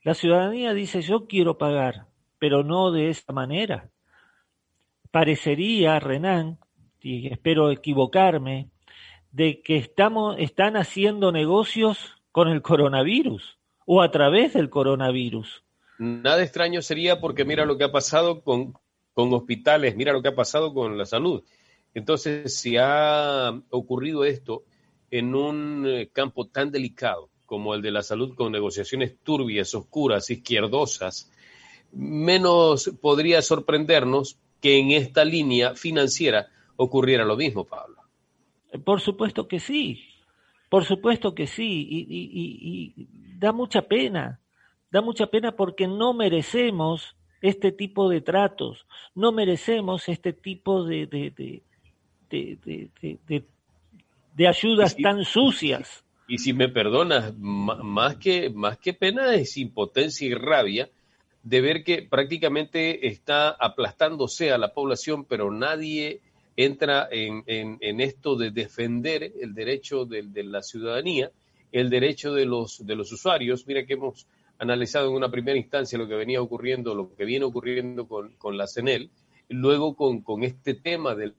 [0.03, 2.07] La ciudadanía dice, yo quiero pagar,
[2.39, 3.89] pero no de esa manera.
[5.11, 6.59] Parecería, Renan,
[7.01, 8.69] y espero equivocarme,
[9.31, 15.63] de que estamos, están haciendo negocios con el coronavirus o a través del coronavirus.
[15.97, 18.73] Nada extraño sería porque mira lo que ha pasado con,
[19.13, 21.43] con hospitales, mira lo que ha pasado con la salud.
[21.93, 24.63] Entonces, si ha ocurrido esto
[25.09, 30.29] en un eh, campo tan delicado como el de la salud con negociaciones turbias, oscuras,
[30.29, 31.29] izquierdosas,
[31.91, 37.97] menos podría sorprendernos que en esta línea financiera ocurriera lo mismo, Pablo.
[38.85, 40.01] Por supuesto que sí,
[40.69, 44.39] por supuesto que sí, y, da mucha pena,
[44.89, 51.63] da mucha pena porque no merecemos este tipo de tratos, no merecemos este tipo de,
[54.47, 56.03] ayudas tan sucias.
[56.27, 60.89] Y si me perdonas, más que, más que pena es impotencia y rabia
[61.43, 66.21] de ver que prácticamente está aplastándose a la población, pero nadie
[66.55, 71.31] entra en, en, esto de defender el derecho de, de, la ciudadanía,
[71.71, 73.65] el derecho de los, de los usuarios.
[73.67, 74.27] Mira que hemos
[74.59, 78.57] analizado en una primera instancia lo que venía ocurriendo, lo que viene ocurriendo con, con
[78.57, 79.09] la CENEL,
[79.49, 81.33] luego con, con este tema del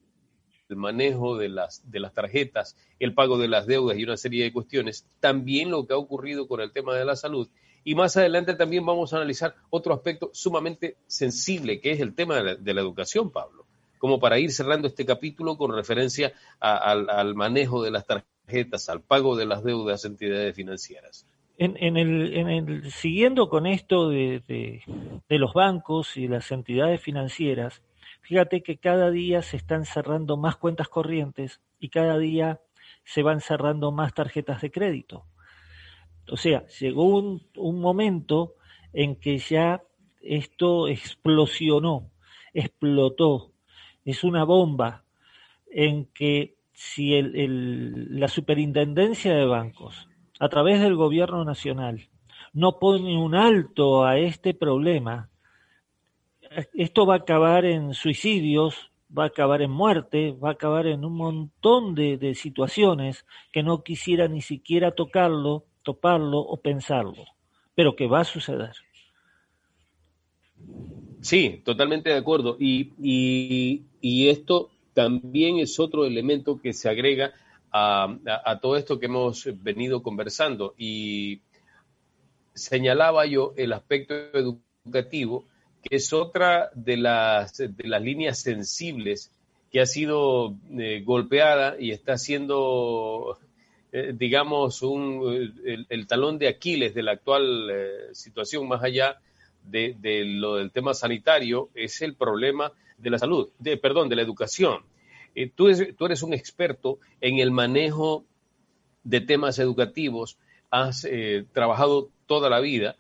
[0.73, 4.43] el manejo de las, de las tarjetas, el pago de las deudas y una serie
[4.43, 7.49] de cuestiones, también lo que ha ocurrido con el tema de la salud.
[7.85, 12.43] Y más adelante también vamos a analizar otro aspecto sumamente sensible, que es el tema
[12.43, 13.67] de la, educación, Pablo,
[13.99, 19.37] como para ir cerrando este capítulo con referencia al, manejo de las tarjetas, al pago
[19.37, 21.27] de las deudas entidades financieras.
[21.59, 27.83] En el, siguiendo con esto de, de los bancos y las entidades financieras,
[28.23, 32.61] Fíjate que cada día se están cerrando más cuentas corrientes y cada día
[33.05, 35.27] se van cerrando más tarjetas de crédito.
[36.31, 38.55] O sea, llegó un, momento
[38.93, 39.83] en que ya
[40.21, 42.11] esto explosionó,
[42.55, 43.53] explotó,
[44.05, 45.05] es una bomba
[45.69, 50.09] en que si la superintendencia de bancos,
[50.39, 52.09] a través del gobierno nacional,
[52.53, 55.29] no pone un alto a este problema,
[56.75, 61.05] esto va a acabar en suicidios, va a acabar en muerte, va a acabar en
[61.05, 67.27] un montón de, situaciones que no quisiera ni siquiera tocarlo, toparlo o pensarlo,
[67.75, 68.73] pero que va a suceder.
[71.21, 72.57] Sí, totalmente de acuerdo.
[72.59, 72.93] Y,
[74.01, 77.33] y, esto también es otro elemento que se agrega
[77.71, 80.75] a, a, todo esto que hemos venido conversando.
[80.77, 81.41] Y
[82.55, 85.47] señalaba yo el aspecto educativo,
[85.83, 89.31] que es otra de las, de las líneas sensibles
[89.73, 93.39] que ha sido eh, golpeada y está siendo,
[93.91, 99.19] eh, digamos, un, el, talón de Aquiles de la actual eh, situación, más allá
[99.65, 104.23] de, lo del tema sanitario, es el problema de la salud, de, perdón, de la
[104.23, 104.83] educación.
[105.57, 108.25] tú, tú eres un experto en el manejo
[109.05, 110.37] de temas educativos,
[110.71, 111.07] has
[111.53, 112.97] trabajado toda la vida,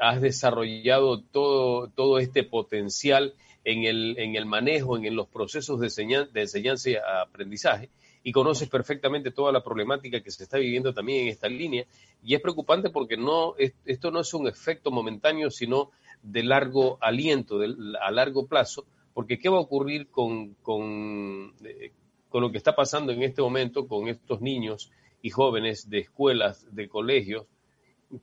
[0.00, 6.26] has desarrollado todo, todo este potencial en el, en el manejo, en, los procesos de,
[6.32, 7.90] de enseñanza y aprendizaje
[8.22, 11.86] y conoces perfectamente toda la problemática que se está viviendo también en esta línea.
[12.22, 15.90] Y es preocupante porque no, esto no es un efecto momentáneo, sino
[16.22, 21.92] de largo aliento, de, a largo plazo, porque ¿qué va a ocurrir con, con, eh,
[22.28, 24.90] con lo que está pasando en este momento con estos niños
[25.22, 27.46] y jóvenes de escuelas, de colegios,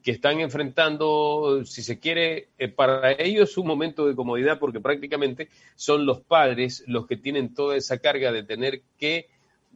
[0.04, 5.50] que están enfrentando, si se quiere, eh, para ellos un momento de comodidad porque prácticamente
[5.76, 9.30] son los padres los que tienen toda esa carga de tener que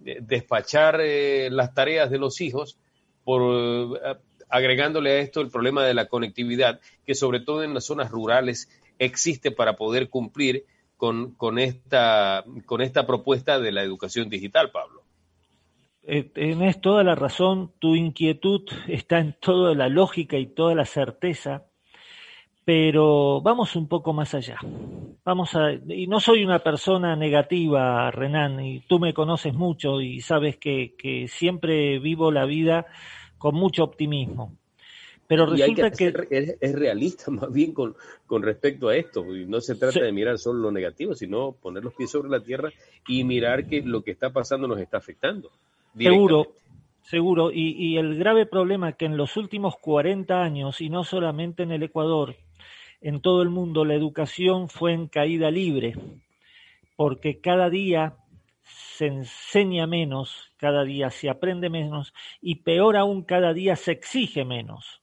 [0.06, 2.78] eh, despachar eh, las tareas de los hijos
[3.24, 4.00] por
[4.50, 8.70] agregándole a esto el problema de la conectividad que sobre todo en las zonas rurales
[9.00, 10.66] existe para poder cumplir
[10.98, 15.01] con, con, esta, con esta propuesta de la educación digital, Pablo.
[16.04, 20.86] Eh, tenés toda la razón, tu inquietud está en toda la lógica y toda la
[20.86, 21.66] certeza,
[22.66, 24.58] pero vamos un poco más allá.
[25.24, 30.22] Vamos a, y no soy una persona negativa, Renan, y tú me conoces mucho y
[30.22, 32.88] sabes que, siempre vivo la vida
[33.38, 34.58] con mucho optimismo.
[35.28, 37.96] Pero resulta que, es, realista más bien con,
[38.26, 39.24] con respecto a esto.
[39.36, 42.42] Y no se trata de mirar solo lo negativo, sino poner los pies sobre la
[42.42, 42.72] tierra
[43.08, 45.52] y mirar que lo que está pasando nos está afectando.
[45.98, 46.54] Seguro,
[47.02, 47.52] seguro.
[47.52, 51.84] Y, el grave problema que en los últimos 40 años, y no solamente en el
[51.84, 52.36] Ecuador,
[53.02, 55.96] en todo el mundo la educación fue en caída libre,
[56.96, 58.16] porque cada día
[58.64, 64.46] se enseña menos, cada día se aprende menos y peor aún cada día se exige
[64.46, 65.02] menos.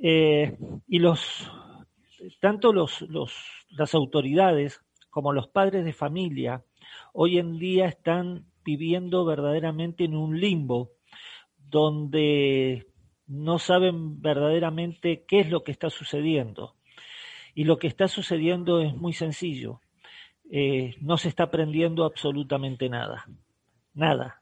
[0.00, 0.56] Eh,
[0.88, 1.50] y los
[2.40, 3.34] tanto los, los,
[3.70, 4.80] las autoridades
[5.10, 6.64] como los padres de familia
[7.12, 10.90] hoy en día están viviendo verdaderamente en un limbo
[11.56, 12.86] donde
[13.26, 16.74] no saben verdaderamente qué es lo que está sucediendo.
[17.54, 19.80] Y lo que está sucediendo es muy sencillo.
[20.50, 23.26] Eh, no se está aprendiendo absolutamente nada.
[23.94, 24.40] Nada.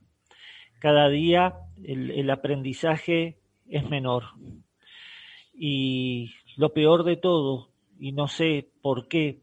[0.80, 1.54] Cada día
[1.84, 4.24] el, el aprendizaje es menor.
[5.54, 9.40] Y lo peor de todo, y no sé por qué,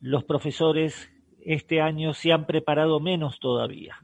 [0.00, 1.09] los profesores
[1.44, 3.96] este año se han preparado menos todavía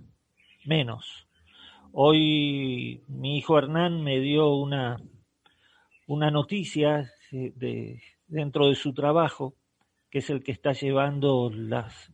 [0.67, 1.27] menos.
[1.93, 5.01] Hoy mi hijo Hernán me dio una,
[6.07, 9.55] una noticia de, dentro de su trabajo,
[10.11, 12.13] que es el que está llevando las,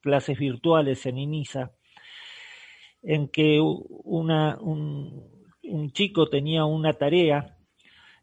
[0.00, 1.70] clases virtuales en INISA,
[3.02, 4.30] en que un,
[5.62, 7.56] un chico tenía una tarea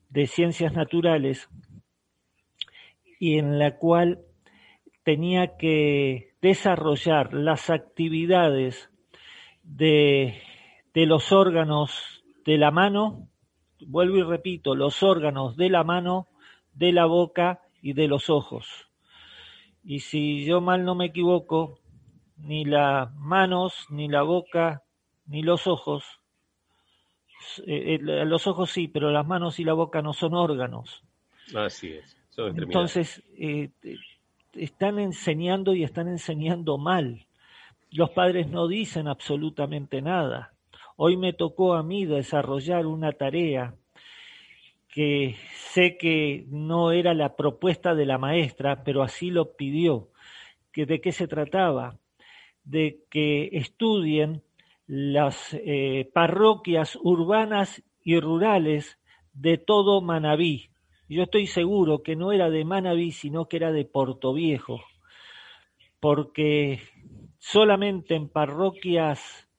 [0.10, 1.48] de ciencias naturales
[3.20, 4.20] y en la cual
[5.04, 8.90] tenía que desarrollar las actividades
[9.64, 10.42] de,
[10.94, 13.28] los órganos de la mano,
[13.88, 16.28] vuelvo y repito, los órganos de la mano,
[16.74, 18.68] de la boca y de los ojos.
[19.84, 21.80] Y si yo mal no me equivoco,
[22.38, 24.84] ni las manos, ni la boca,
[25.26, 26.04] ni los ojos,
[27.66, 31.04] eh, eh, los ojos sí, pero las manos y la boca no son órganos.
[31.56, 32.18] Así es.
[32.38, 33.72] Entonces, eh,
[34.64, 37.26] están enseñando y están enseñando mal.
[37.92, 40.54] Los padres no dicen absolutamente nada.
[40.96, 43.74] Hoy me tocó a mí desarrollar una tarea
[44.90, 45.36] que
[45.72, 50.10] sé que no era la propuesta de la maestra, pero así lo pidió.
[50.72, 51.98] ¿Que ¿De qué se trataba?
[52.64, 54.44] De que estudien
[54.88, 59.00] las eh, parroquias urbanas y rurales
[59.34, 60.70] de todo Manabí.
[61.10, 64.80] Yo estoy seguro que no era de Manabí, sino que era de Portoviejo,
[66.00, 66.80] porque
[67.40, 69.50] solamente en parroquias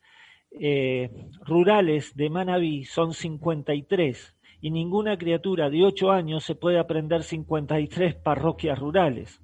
[0.52, 1.10] eh,
[1.44, 8.14] rurales de Manabí son 53 y ninguna criatura de 8 años se puede aprender 53
[8.14, 9.42] parroquias rurales.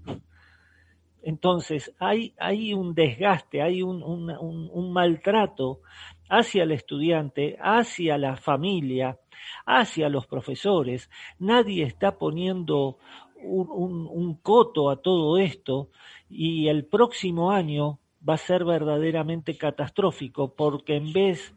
[1.23, 5.81] Entonces, hay, hay un desgaste, hay un, un, maltrato
[6.29, 9.19] hacia el estudiante, hacia la familia,
[9.65, 11.11] hacia los profesores.
[11.39, 12.99] Nadie está poniendo
[13.43, 15.91] un, coto a todo esto
[16.29, 17.99] y el próximo año
[18.29, 21.55] va a ser verdaderamente catastrófico porque en vez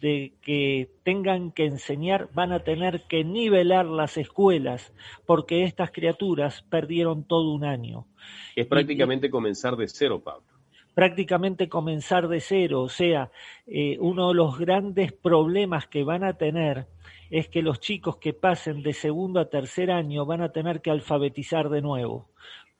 [0.00, 4.92] de que tengan que enseñar, van a tener que nivelar las escuelas,
[5.26, 8.06] porque estas criaturas perdieron todo un año.
[8.54, 10.57] Es prácticamente comenzar de cero, Pablo.
[10.98, 13.30] Prácticamente comenzar de cero, o sea,
[13.66, 16.88] eh, uno de los grandes problemas que van a tener
[17.30, 20.90] es que los chicos que pasen de segundo a tercer año van a tener que
[20.90, 22.30] alfabetizar de nuevo,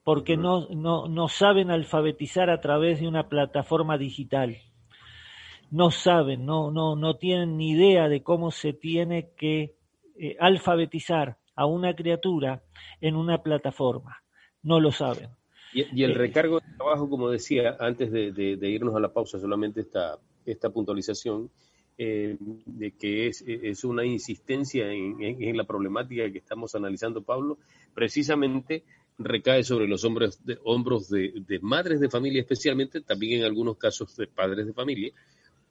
[0.02, 4.56] porque no, no, no saben alfabetizar a través de una plataforma digital
[5.70, 9.76] no saben, no, no, no tienen ni idea de cómo se tiene que
[10.18, 12.62] eh, alfabetizar a una criatura
[13.00, 14.22] en una plataforma.
[14.62, 15.30] No lo saben.
[15.72, 19.80] Y, el eh, recargo de trabajo, como decía, antes de, irnos a la pausa, solamente
[19.80, 21.50] esta, esta puntualización,
[21.98, 27.58] eh, de que es, es una insistencia en, la problemática que estamos analizando, Pablo,
[27.94, 28.84] precisamente
[29.18, 33.76] recae sobre los hombros de, hombros de, de madres de familia, especialmente, también en algunos
[33.76, 35.12] casos de padres de familia,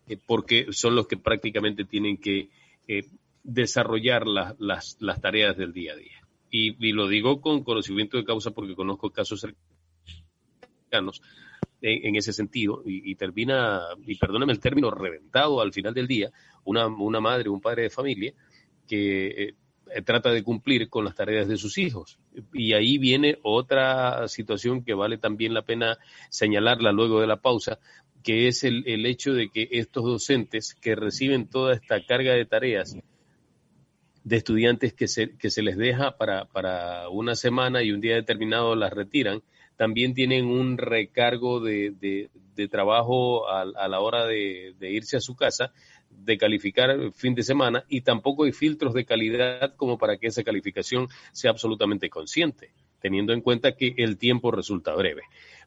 [0.07, 2.49] eh, porque son los que prácticamente tienen que
[2.87, 3.03] eh,
[3.43, 6.21] desarrollar las, tareas del día a día.
[6.49, 9.66] Y, lo digo con conocimiento de causa porque conozco casos cercanos
[11.81, 16.31] en, ese sentido y, termina, y perdóname el término, reventado al final del día,
[16.63, 18.33] una, una madre, un padre de familia
[18.87, 19.53] que
[19.89, 22.19] eh, trata de cumplir con las tareas de sus hijos.
[22.53, 25.97] Y ahí viene otra situación que vale también la pena
[26.29, 27.79] señalarla luego de la pausa,
[28.23, 32.45] que es el, el hecho de que estos docentes que reciben toda esta carga de
[32.45, 32.97] tareas
[34.27, 38.15] de estudiantes que se, que se les deja para, para una semana y un día
[38.15, 39.41] determinado las retiran,
[39.77, 41.93] también tienen un recargo de,
[42.55, 45.71] de, trabajo a, a, la hora de, de, irse a su casa,
[46.09, 50.27] de calificar el fin de semana y tampoco hay filtros de calidad como para que
[50.27, 55.21] esa calificación sea absolutamente consciente, teniendo en cuenta que el tiempo resulta breve.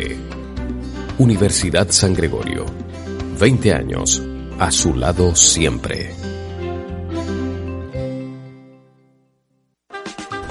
[1.18, 2.66] Universidad San Gregorio.
[3.38, 4.22] 20 años
[4.58, 6.26] a su lado siempre.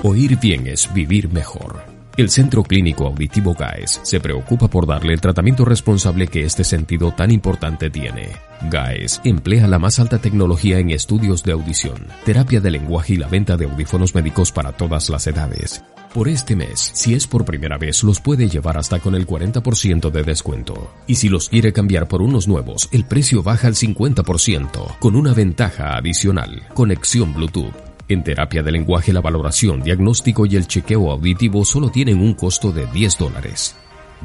[0.08, 1.82] Oír bien es vivir mejor.
[2.16, 7.12] El Centro Clínico Auditivo GAES se preocupa por darle el tratamiento responsable que este sentido
[7.12, 8.34] tan importante tiene.
[8.70, 13.28] GAES emplea la más alta tecnología en estudios de audición, terapia de lenguaje y la
[13.28, 15.84] venta de audífonos médicos para todas las edades
[16.16, 20.10] por este mes, si es por primera vez, los puede llevar hasta con el 40%
[20.10, 20.94] de descuento.
[21.08, 25.34] Y si los quiere cambiar por unos nuevos, el precio baja al 50%, con una
[25.34, 27.85] ventaja adicional, conexión Bluetooth.
[28.08, 32.72] En terapia de lenguaje la valoración, diagnóstico y el chequeo auditivo solo tienen un costo
[32.72, 33.76] de 10 dólares.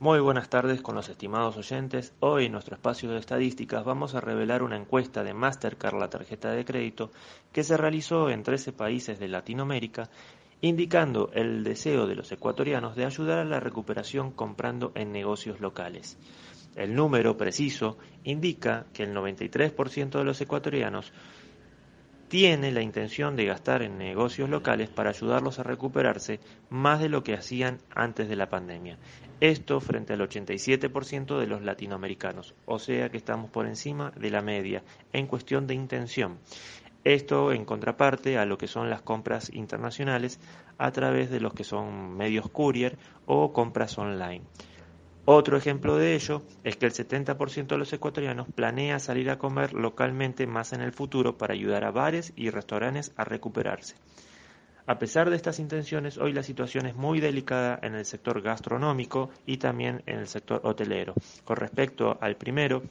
[0.00, 2.12] Muy buenas tardes con los estimados oyentes.
[2.18, 6.50] Hoy en nuestro espacio de estadísticas vamos a revelar una encuesta de Mastercard, la tarjeta
[6.50, 7.12] de crédito,
[7.52, 10.10] que se realizó en 13 países de Latinoamérica,
[10.60, 16.18] indicando el deseo de los ecuatorianos de ayudar a la recuperación comprando en negocios locales.
[16.76, 21.12] El número preciso indica que el 93% de los ecuatorianos
[22.32, 27.22] tiene la intención de gastar en negocios locales para ayudarlos a recuperarse más de lo
[27.22, 28.96] que hacían antes de la pandemia.
[29.40, 34.40] Esto frente al 87% de los latinoamericanos, o sea que estamos por encima de la
[34.40, 36.38] media en cuestión de intención.
[37.04, 40.40] Esto en contraparte a lo que son las compras internacionales
[40.78, 42.96] a través de los que son medios courier
[43.26, 44.42] o compras online.
[45.24, 49.72] Otro ejemplo de ello es que el 70% de los ecuatorianos planea salir a comer
[49.72, 53.94] localmente más en el futuro para ayudar a bares y restaurantes a recuperarse.
[54.84, 59.30] A pesar de estas intenciones, hoy la situación es muy delicada en el sector gastronómico
[59.46, 61.14] y también en el sector hotelero.
[61.44, 62.82] Con respecto al primero,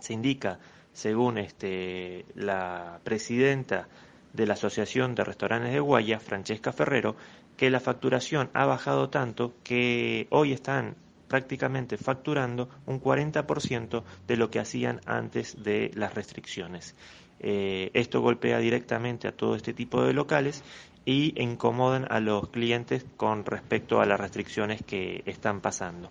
[0.00, 0.58] se indica,
[0.92, 3.86] según este, la presidenta
[4.32, 7.14] de la Asociación de Restaurantes de Guaya, Francesca Ferrero,
[7.56, 10.96] que la facturación ha bajado tanto que hoy están
[11.30, 16.96] prácticamente facturando un 40% de lo que hacían antes de las restricciones.
[17.38, 20.64] Eh, esto golpea directamente a todo este tipo de locales
[21.06, 26.10] y incomodan a los clientes con respecto a las restricciones que están pasando.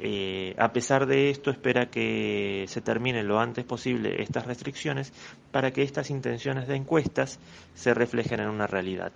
[0.00, 5.12] Eh, a pesar de esto, espera que se terminen lo antes posible estas restricciones
[5.52, 7.38] para que estas intenciones de encuestas
[7.74, 9.12] se reflejen en una realidad.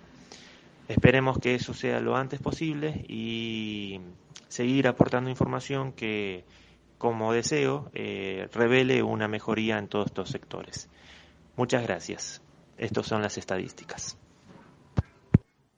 [0.87, 3.99] Esperemos que eso sea lo antes posible y
[4.47, 6.45] seguir aportando información que,
[6.97, 10.89] como deseo, eh, revele una mejoría en todos estos sectores.
[11.57, 12.41] Muchas gracias.
[12.77, 14.17] Estas son las estadísticas.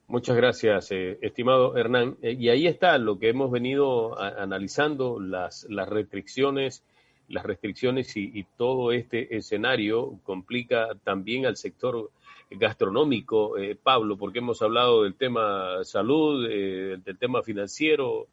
[0.07, 2.18] Muchas gracias, eh, estimado Hernán.
[2.22, 6.84] Eh, y ahí está lo que hemos venido analizando, las, las restricciones,
[7.28, 12.10] las restricciones y, y, todo este escenario complica también al sector
[12.50, 18.28] gastronómico, Pablo, porque hemos hablado del tema salud, del tema financiero,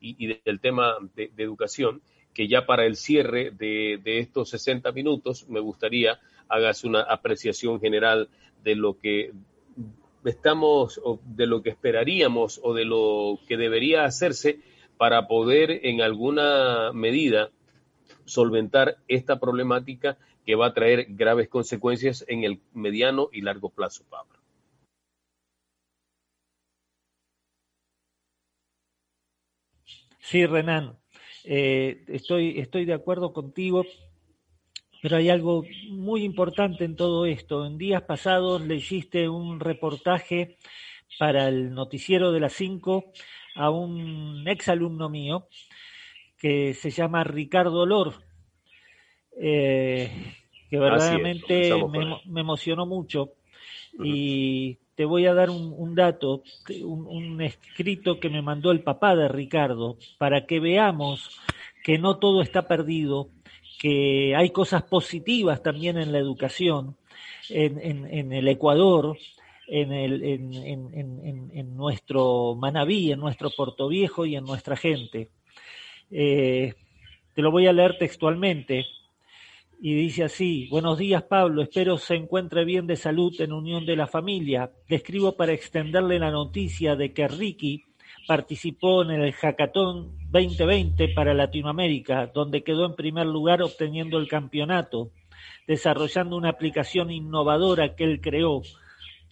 [0.00, 2.00] y, del tema de, educación,
[2.32, 6.18] que ya para el cierre de, estos 60 minutos me gustaría
[6.48, 8.28] hagas una apreciación general
[8.64, 9.32] de lo que
[10.24, 14.60] estamos, o de lo que esperaríamos o de lo que debería hacerse
[14.96, 17.50] para poder en alguna medida
[18.24, 20.18] solventar esta problemática
[20.50, 24.36] que va a traer graves consecuencias en el mediano y largo plazo, Pablo.
[30.18, 30.98] Sí, Renan,
[31.44, 33.86] eh, estoy, estoy de acuerdo contigo,
[35.00, 37.64] pero hay algo muy importante en todo esto.
[37.64, 40.56] En días pasados le hiciste un reportaje
[41.16, 43.12] para el noticiero de las 5
[43.54, 45.46] a un ex alumno mío
[46.36, 48.14] que se llama Ricardo Lor,
[49.40, 50.39] eh,
[50.70, 51.72] que verdaderamente
[52.26, 53.32] me, emocionó mucho.
[54.02, 56.44] Y te voy a dar un, dato,
[56.84, 61.40] un, escrito que me mandó el papá de Ricardo, para que veamos
[61.82, 63.30] que no todo está perdido,
[63.80, 66.96] que hay cosas positivas también en la educación,
[67.48, 69.18] en, el Ecuador,
[69.66, 75.30] en, el, en, nuestro Manabí, en nuestro Puerto Viejo y en nuestra gente.
[76.12, 76.74] Eh,
[77.34, 78.86] te lo voy a leer textualmente
[79.82, 83.96] y dice así, buenos días Pablo, espero se encuentre bien de salud en unión de
[83.96, 84.70] la familia.
[84.88, 87.84] Le escribo para extenderle la noticia de que Ricky
[88.28, 95.12] participó en el Hackathon 2020 para Latinoamérica, donde quedó en primer lugar obteniendo el campeonato,
[95.66, 98.60] desarrollando una aplicación innovadora que él creó.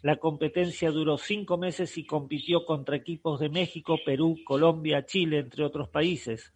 [0.01, 5.63] La competencia duró cinco meses y compitió contra equipos de México, Perú, Colombia, Chile, entre
[5.63, 6.55] otros países,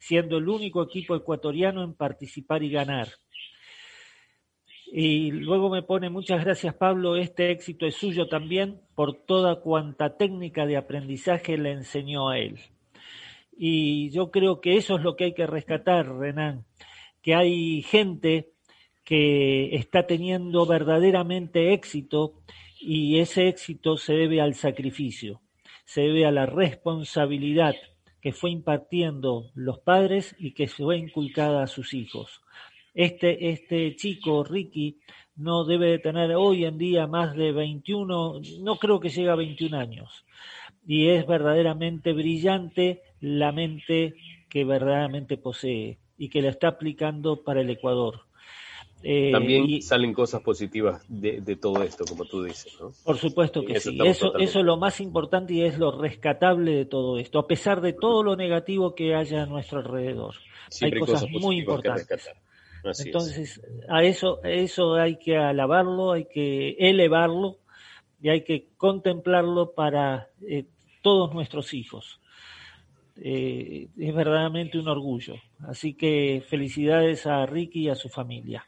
[0.00, 3.06] siendo el único equipo ecuatoriano en participar y ganar.
[4.90, 10.16] Y luego me pone muchas gracias Pablo, este éxito es suyo también por toda cuanta
[10.16, 12.58] técnica de aprendizaje le enseñó a él.
[13.56, 16.64] Y yo creo que eso es lo que hay que rescatar, Renan,
[17.22, 18.52] que hay gente
[19.04, 22.34] que está teniendo verdaderamente éxito
[22.80, 25.42] y ese éxito se debe al sacrificio,
[25.84, 27.74] se debe a la responsabilidad
[28.20, 32.42] que fue impartiendo los padres y que se fue inculcada a sus hijos.
[32.98, 34.98] Este, este chico, Ricky,
[35.36, 39.36] no debe de tener hoy en día más de 21, no creo que llegue a
[39.36, 40.26] 21 años.
[40.84, 44.14] Y es verdaderamente brillante la mente
[44.48, 48.22] que verdaderamente posee y que la está aplicando para el Ecuador.
[49.04, 52.90] Eh, También salen cosas positivas de, todo esto, como tú dices, ¿no?
[53.04, 53.96] Por supuesto que sí.
[54.04, 57.80] Eso, eso es lo más importante y es lo rescatable de todo esto, a pesar
[57.80, 60.34] de todo lo negativo que haya a nuestro alrededor.
[60.80, 62.28] hay cosas, muy importantes.
[62.84, 67.58] Entonces, a eso, eso hay que alabarlo, hay que elevarlo
[68.20, 70.64] y hay que contemplarlo para eh,
[71.02, 72.20] todos nuestros hijos.
[73.20, 75.34] Eh, es verdaderamente un orgullo.
[75.66, 78.64] Así que felicidades a Ricky y a su familia.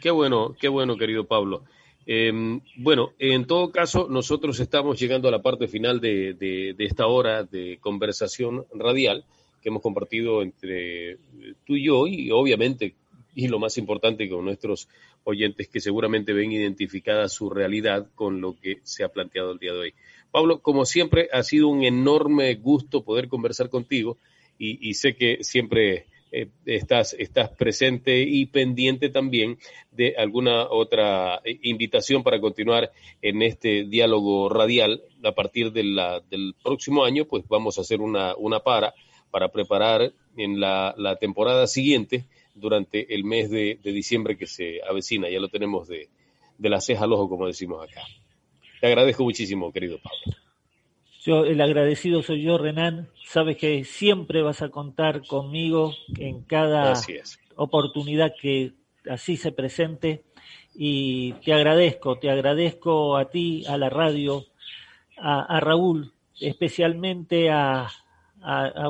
[0.00, 1.64] Qué bueno, qué bueno, querido Pablo.
[2.04, 7.44] Em, bueno, en todo caso, nosotros estamos llegando a la parte final de, esta hora
[7.44, 9.24] de conversación radial
[9.60, 11.18] que hemos compartido entre
[11.64, 12.96] tú y yo y obviamente,
[13.34, 14.88] y lo más importante con nuestros
[15.24, 19.72] oyentes que seguramente ven identificada su realidad con lo que se ha planteado el día
[19.72, 19.94] de hoy.
[20.30, 24.18] Pablo, como siempre, ha sido un enorme gusto poder conversar contigo
[24.58, 29.58] y sé que siempre eh, estás, estás presente y pendiente también
[29.90, 36.20] de alguna otra eh, invitación para continuar en este diálogo radial a partir de la,
[36.30, 38.94] del próximo año, pues vamos a hacer una, una para
[39.30, 42.24] para preparar en la, la temporada siguiente
[42.54, 45.28] durante el mes de, de, diciembre que se avecina.
[45.28, 46.08] Ya lo tenemos de,
[46.58, 48.02] de la ceja al ojo, como decimos acá.
[48.80, 50.38] Te agradezco muchísimo, querido Pablo.
[51.24, 53.08] Yo, el agradecido soy yo, Renan.
[53.24, 56.94] Sabes que siempre vas a contar conmigo en cada
[57.54, 58.72] oportunidad que
[59.08, 60.24] así se presente.
[60.74, 64.46] Y te agradezco, te agradezco a ti, a la radio,
[65.16, 67.88] a, Raúl, especialmente a,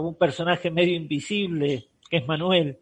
[0.00, 2.78] un personaje medio invisible, que es Manuel,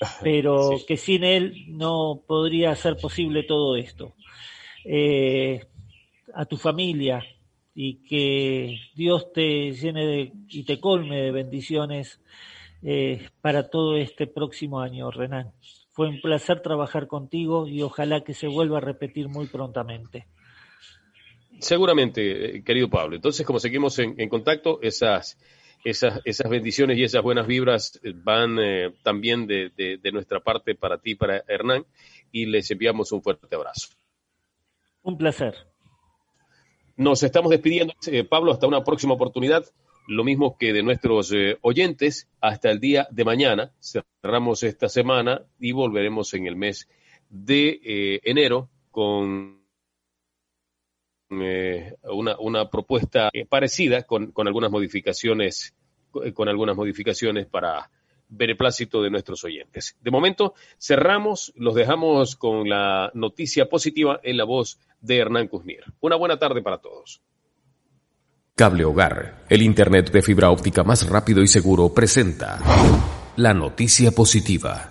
[0.22, 4.14] pero que sin él no podría ser posible todo esto.
[4.84, 5.64] Eh,
[6.34, 7.24] a tu familia,
[7.74, 12.20] y que Dios te llene de, y te colme de bendiciones
[12.82, 15.52] eh, para todo este próximo año, Renan.
[15.92, 20.26] Fue un placer trabajar contigo y ojalá que se vuelva a repetir muy prontamente.
[21.58, 23.16] Seguramente, eh, querido Pablo.
[23.16, 25.38] Entonces, como seguimos en, contacto, esas,
[25.84, 30.98] esas, esas, bendiciones y esas buenas vibras van eh, también de, de nuestra parte para
[30.98, 31.84] ti, para Hernán,
[32.32, 33.88] y les enviamos un fuerte abrazo.
[35.02, 35.54] Un placer.
[37.00, 39.64] Nos estamos despidiendo, eh, Pablo, hasta una próxima oportunidad.
[40.06, 43.72] Lo mismo que de nuestros eh, oyentes, hasta el día de mañana.
[43.80, 46.90] Cerramos esta semana y volveremos en el mes
[47.30, 49.59] de eh, enero con
[51.30, 55.74] una, una, propuesta parecida con, con, algunas modificaciones
[56.34, 57.90] con algunas modificaciones para
[58.28, 59.96] beneplácito de nuestros oyentes.
[60.00, 65.84] De momento, cerramos, los dejamos con la noticia positiva en la voz de Hernán Kuzmir.
[66.00, 67.20] Una buena tarde para todos.
[68.54, 72.60] Cable Hogar, el Internet de fibra óptica más rápido y seguro, presenta
[73.36, 74.89] la noticia positiva.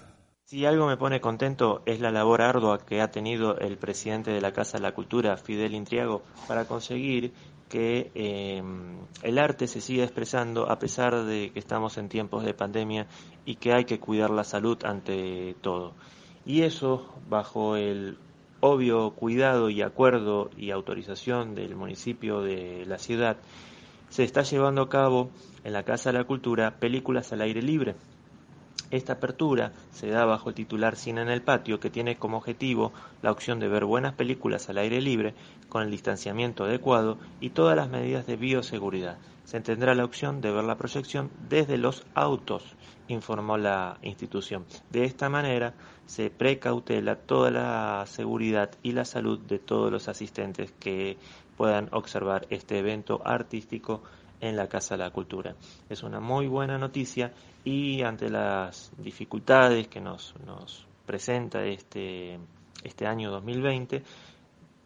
[0.50, 4.41] Si algo me pone contento es la labor ardua que ha tenido el presidente de
[4.41, 7.34] la Casa de la Cultura, Fidel Intriago, para conseguir
[7.70, 8.64] que eh,
[9.22, 13.06] el arte se siga expresando a pesar de que estamos en tiempos de pandemia
[13.45, 15.93] y que hay que cuidar la salud ante todo.
[16.47, 18.18] Y eso bajo el
[18.60, 23.38] obvio cuidado y acuerdo y autorización del municipio de la ciudad,
[24.10, 25.30] se está llevando a cabo
[25.64, 27.93] en la Casa de la Cultura películas al aire libre.
[28.91, 32.91] Esta apertura se da bajo el titular Cine en el Patio, que tiene como objetivo
[33.21, 35.36] la opción de ver buenas películas al aire libre,
[35.69, 39.17] con el distanciamiento adecuado y todas las medidas de bioseguridad.
[39.43, 42.63] Se tendrá la opción de ver la proyección desde los autos,
[43.07, 44.65] informó la institución.
[44.89, 45.73] De esta manera
[46.05, 51.17] se precautela toda la seguridad y la salud de todos los asistentes que
[51.57, 54.01] puedan observar este evento artístico
[54.41, 55.55] en la Casa de la Cultura.
[55.89, 57.33] Es una muy buena noticia
[57.63, 62.39] y ante las dificultades que nos, nos presenta este,
[62.83, 64.03] este año 2020,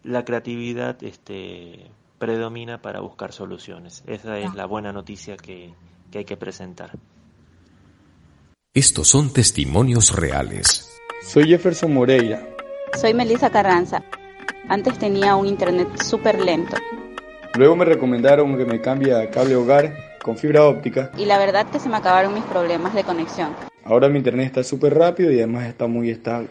[0.04, 4.04] la creatividad este, predomina para buscar soluciones.
[4.08, 5.74] Esa es la buena noticia que,
[6.12, 6.92] que hay que presentar.
[8.74, 10.90] Estos son testimonios reales.
[11.22, 12.48] Soy Jefferson Moreira.
[13.00, 14.04] Soy Melissa Carranza.
[14.68, 16.76] Antes tenía un internet súper lento.
[17.56, 19.94] Luego me recomendaron que me cambie a cable hogar
[20.24, 21.12] con fibra óptica.
[21.18, 23.50] Y la verdad que se me acabaron mis problemas de conexión.
[23.86, 26.50] Ahora mi internet está súper rápido y además está muy estable.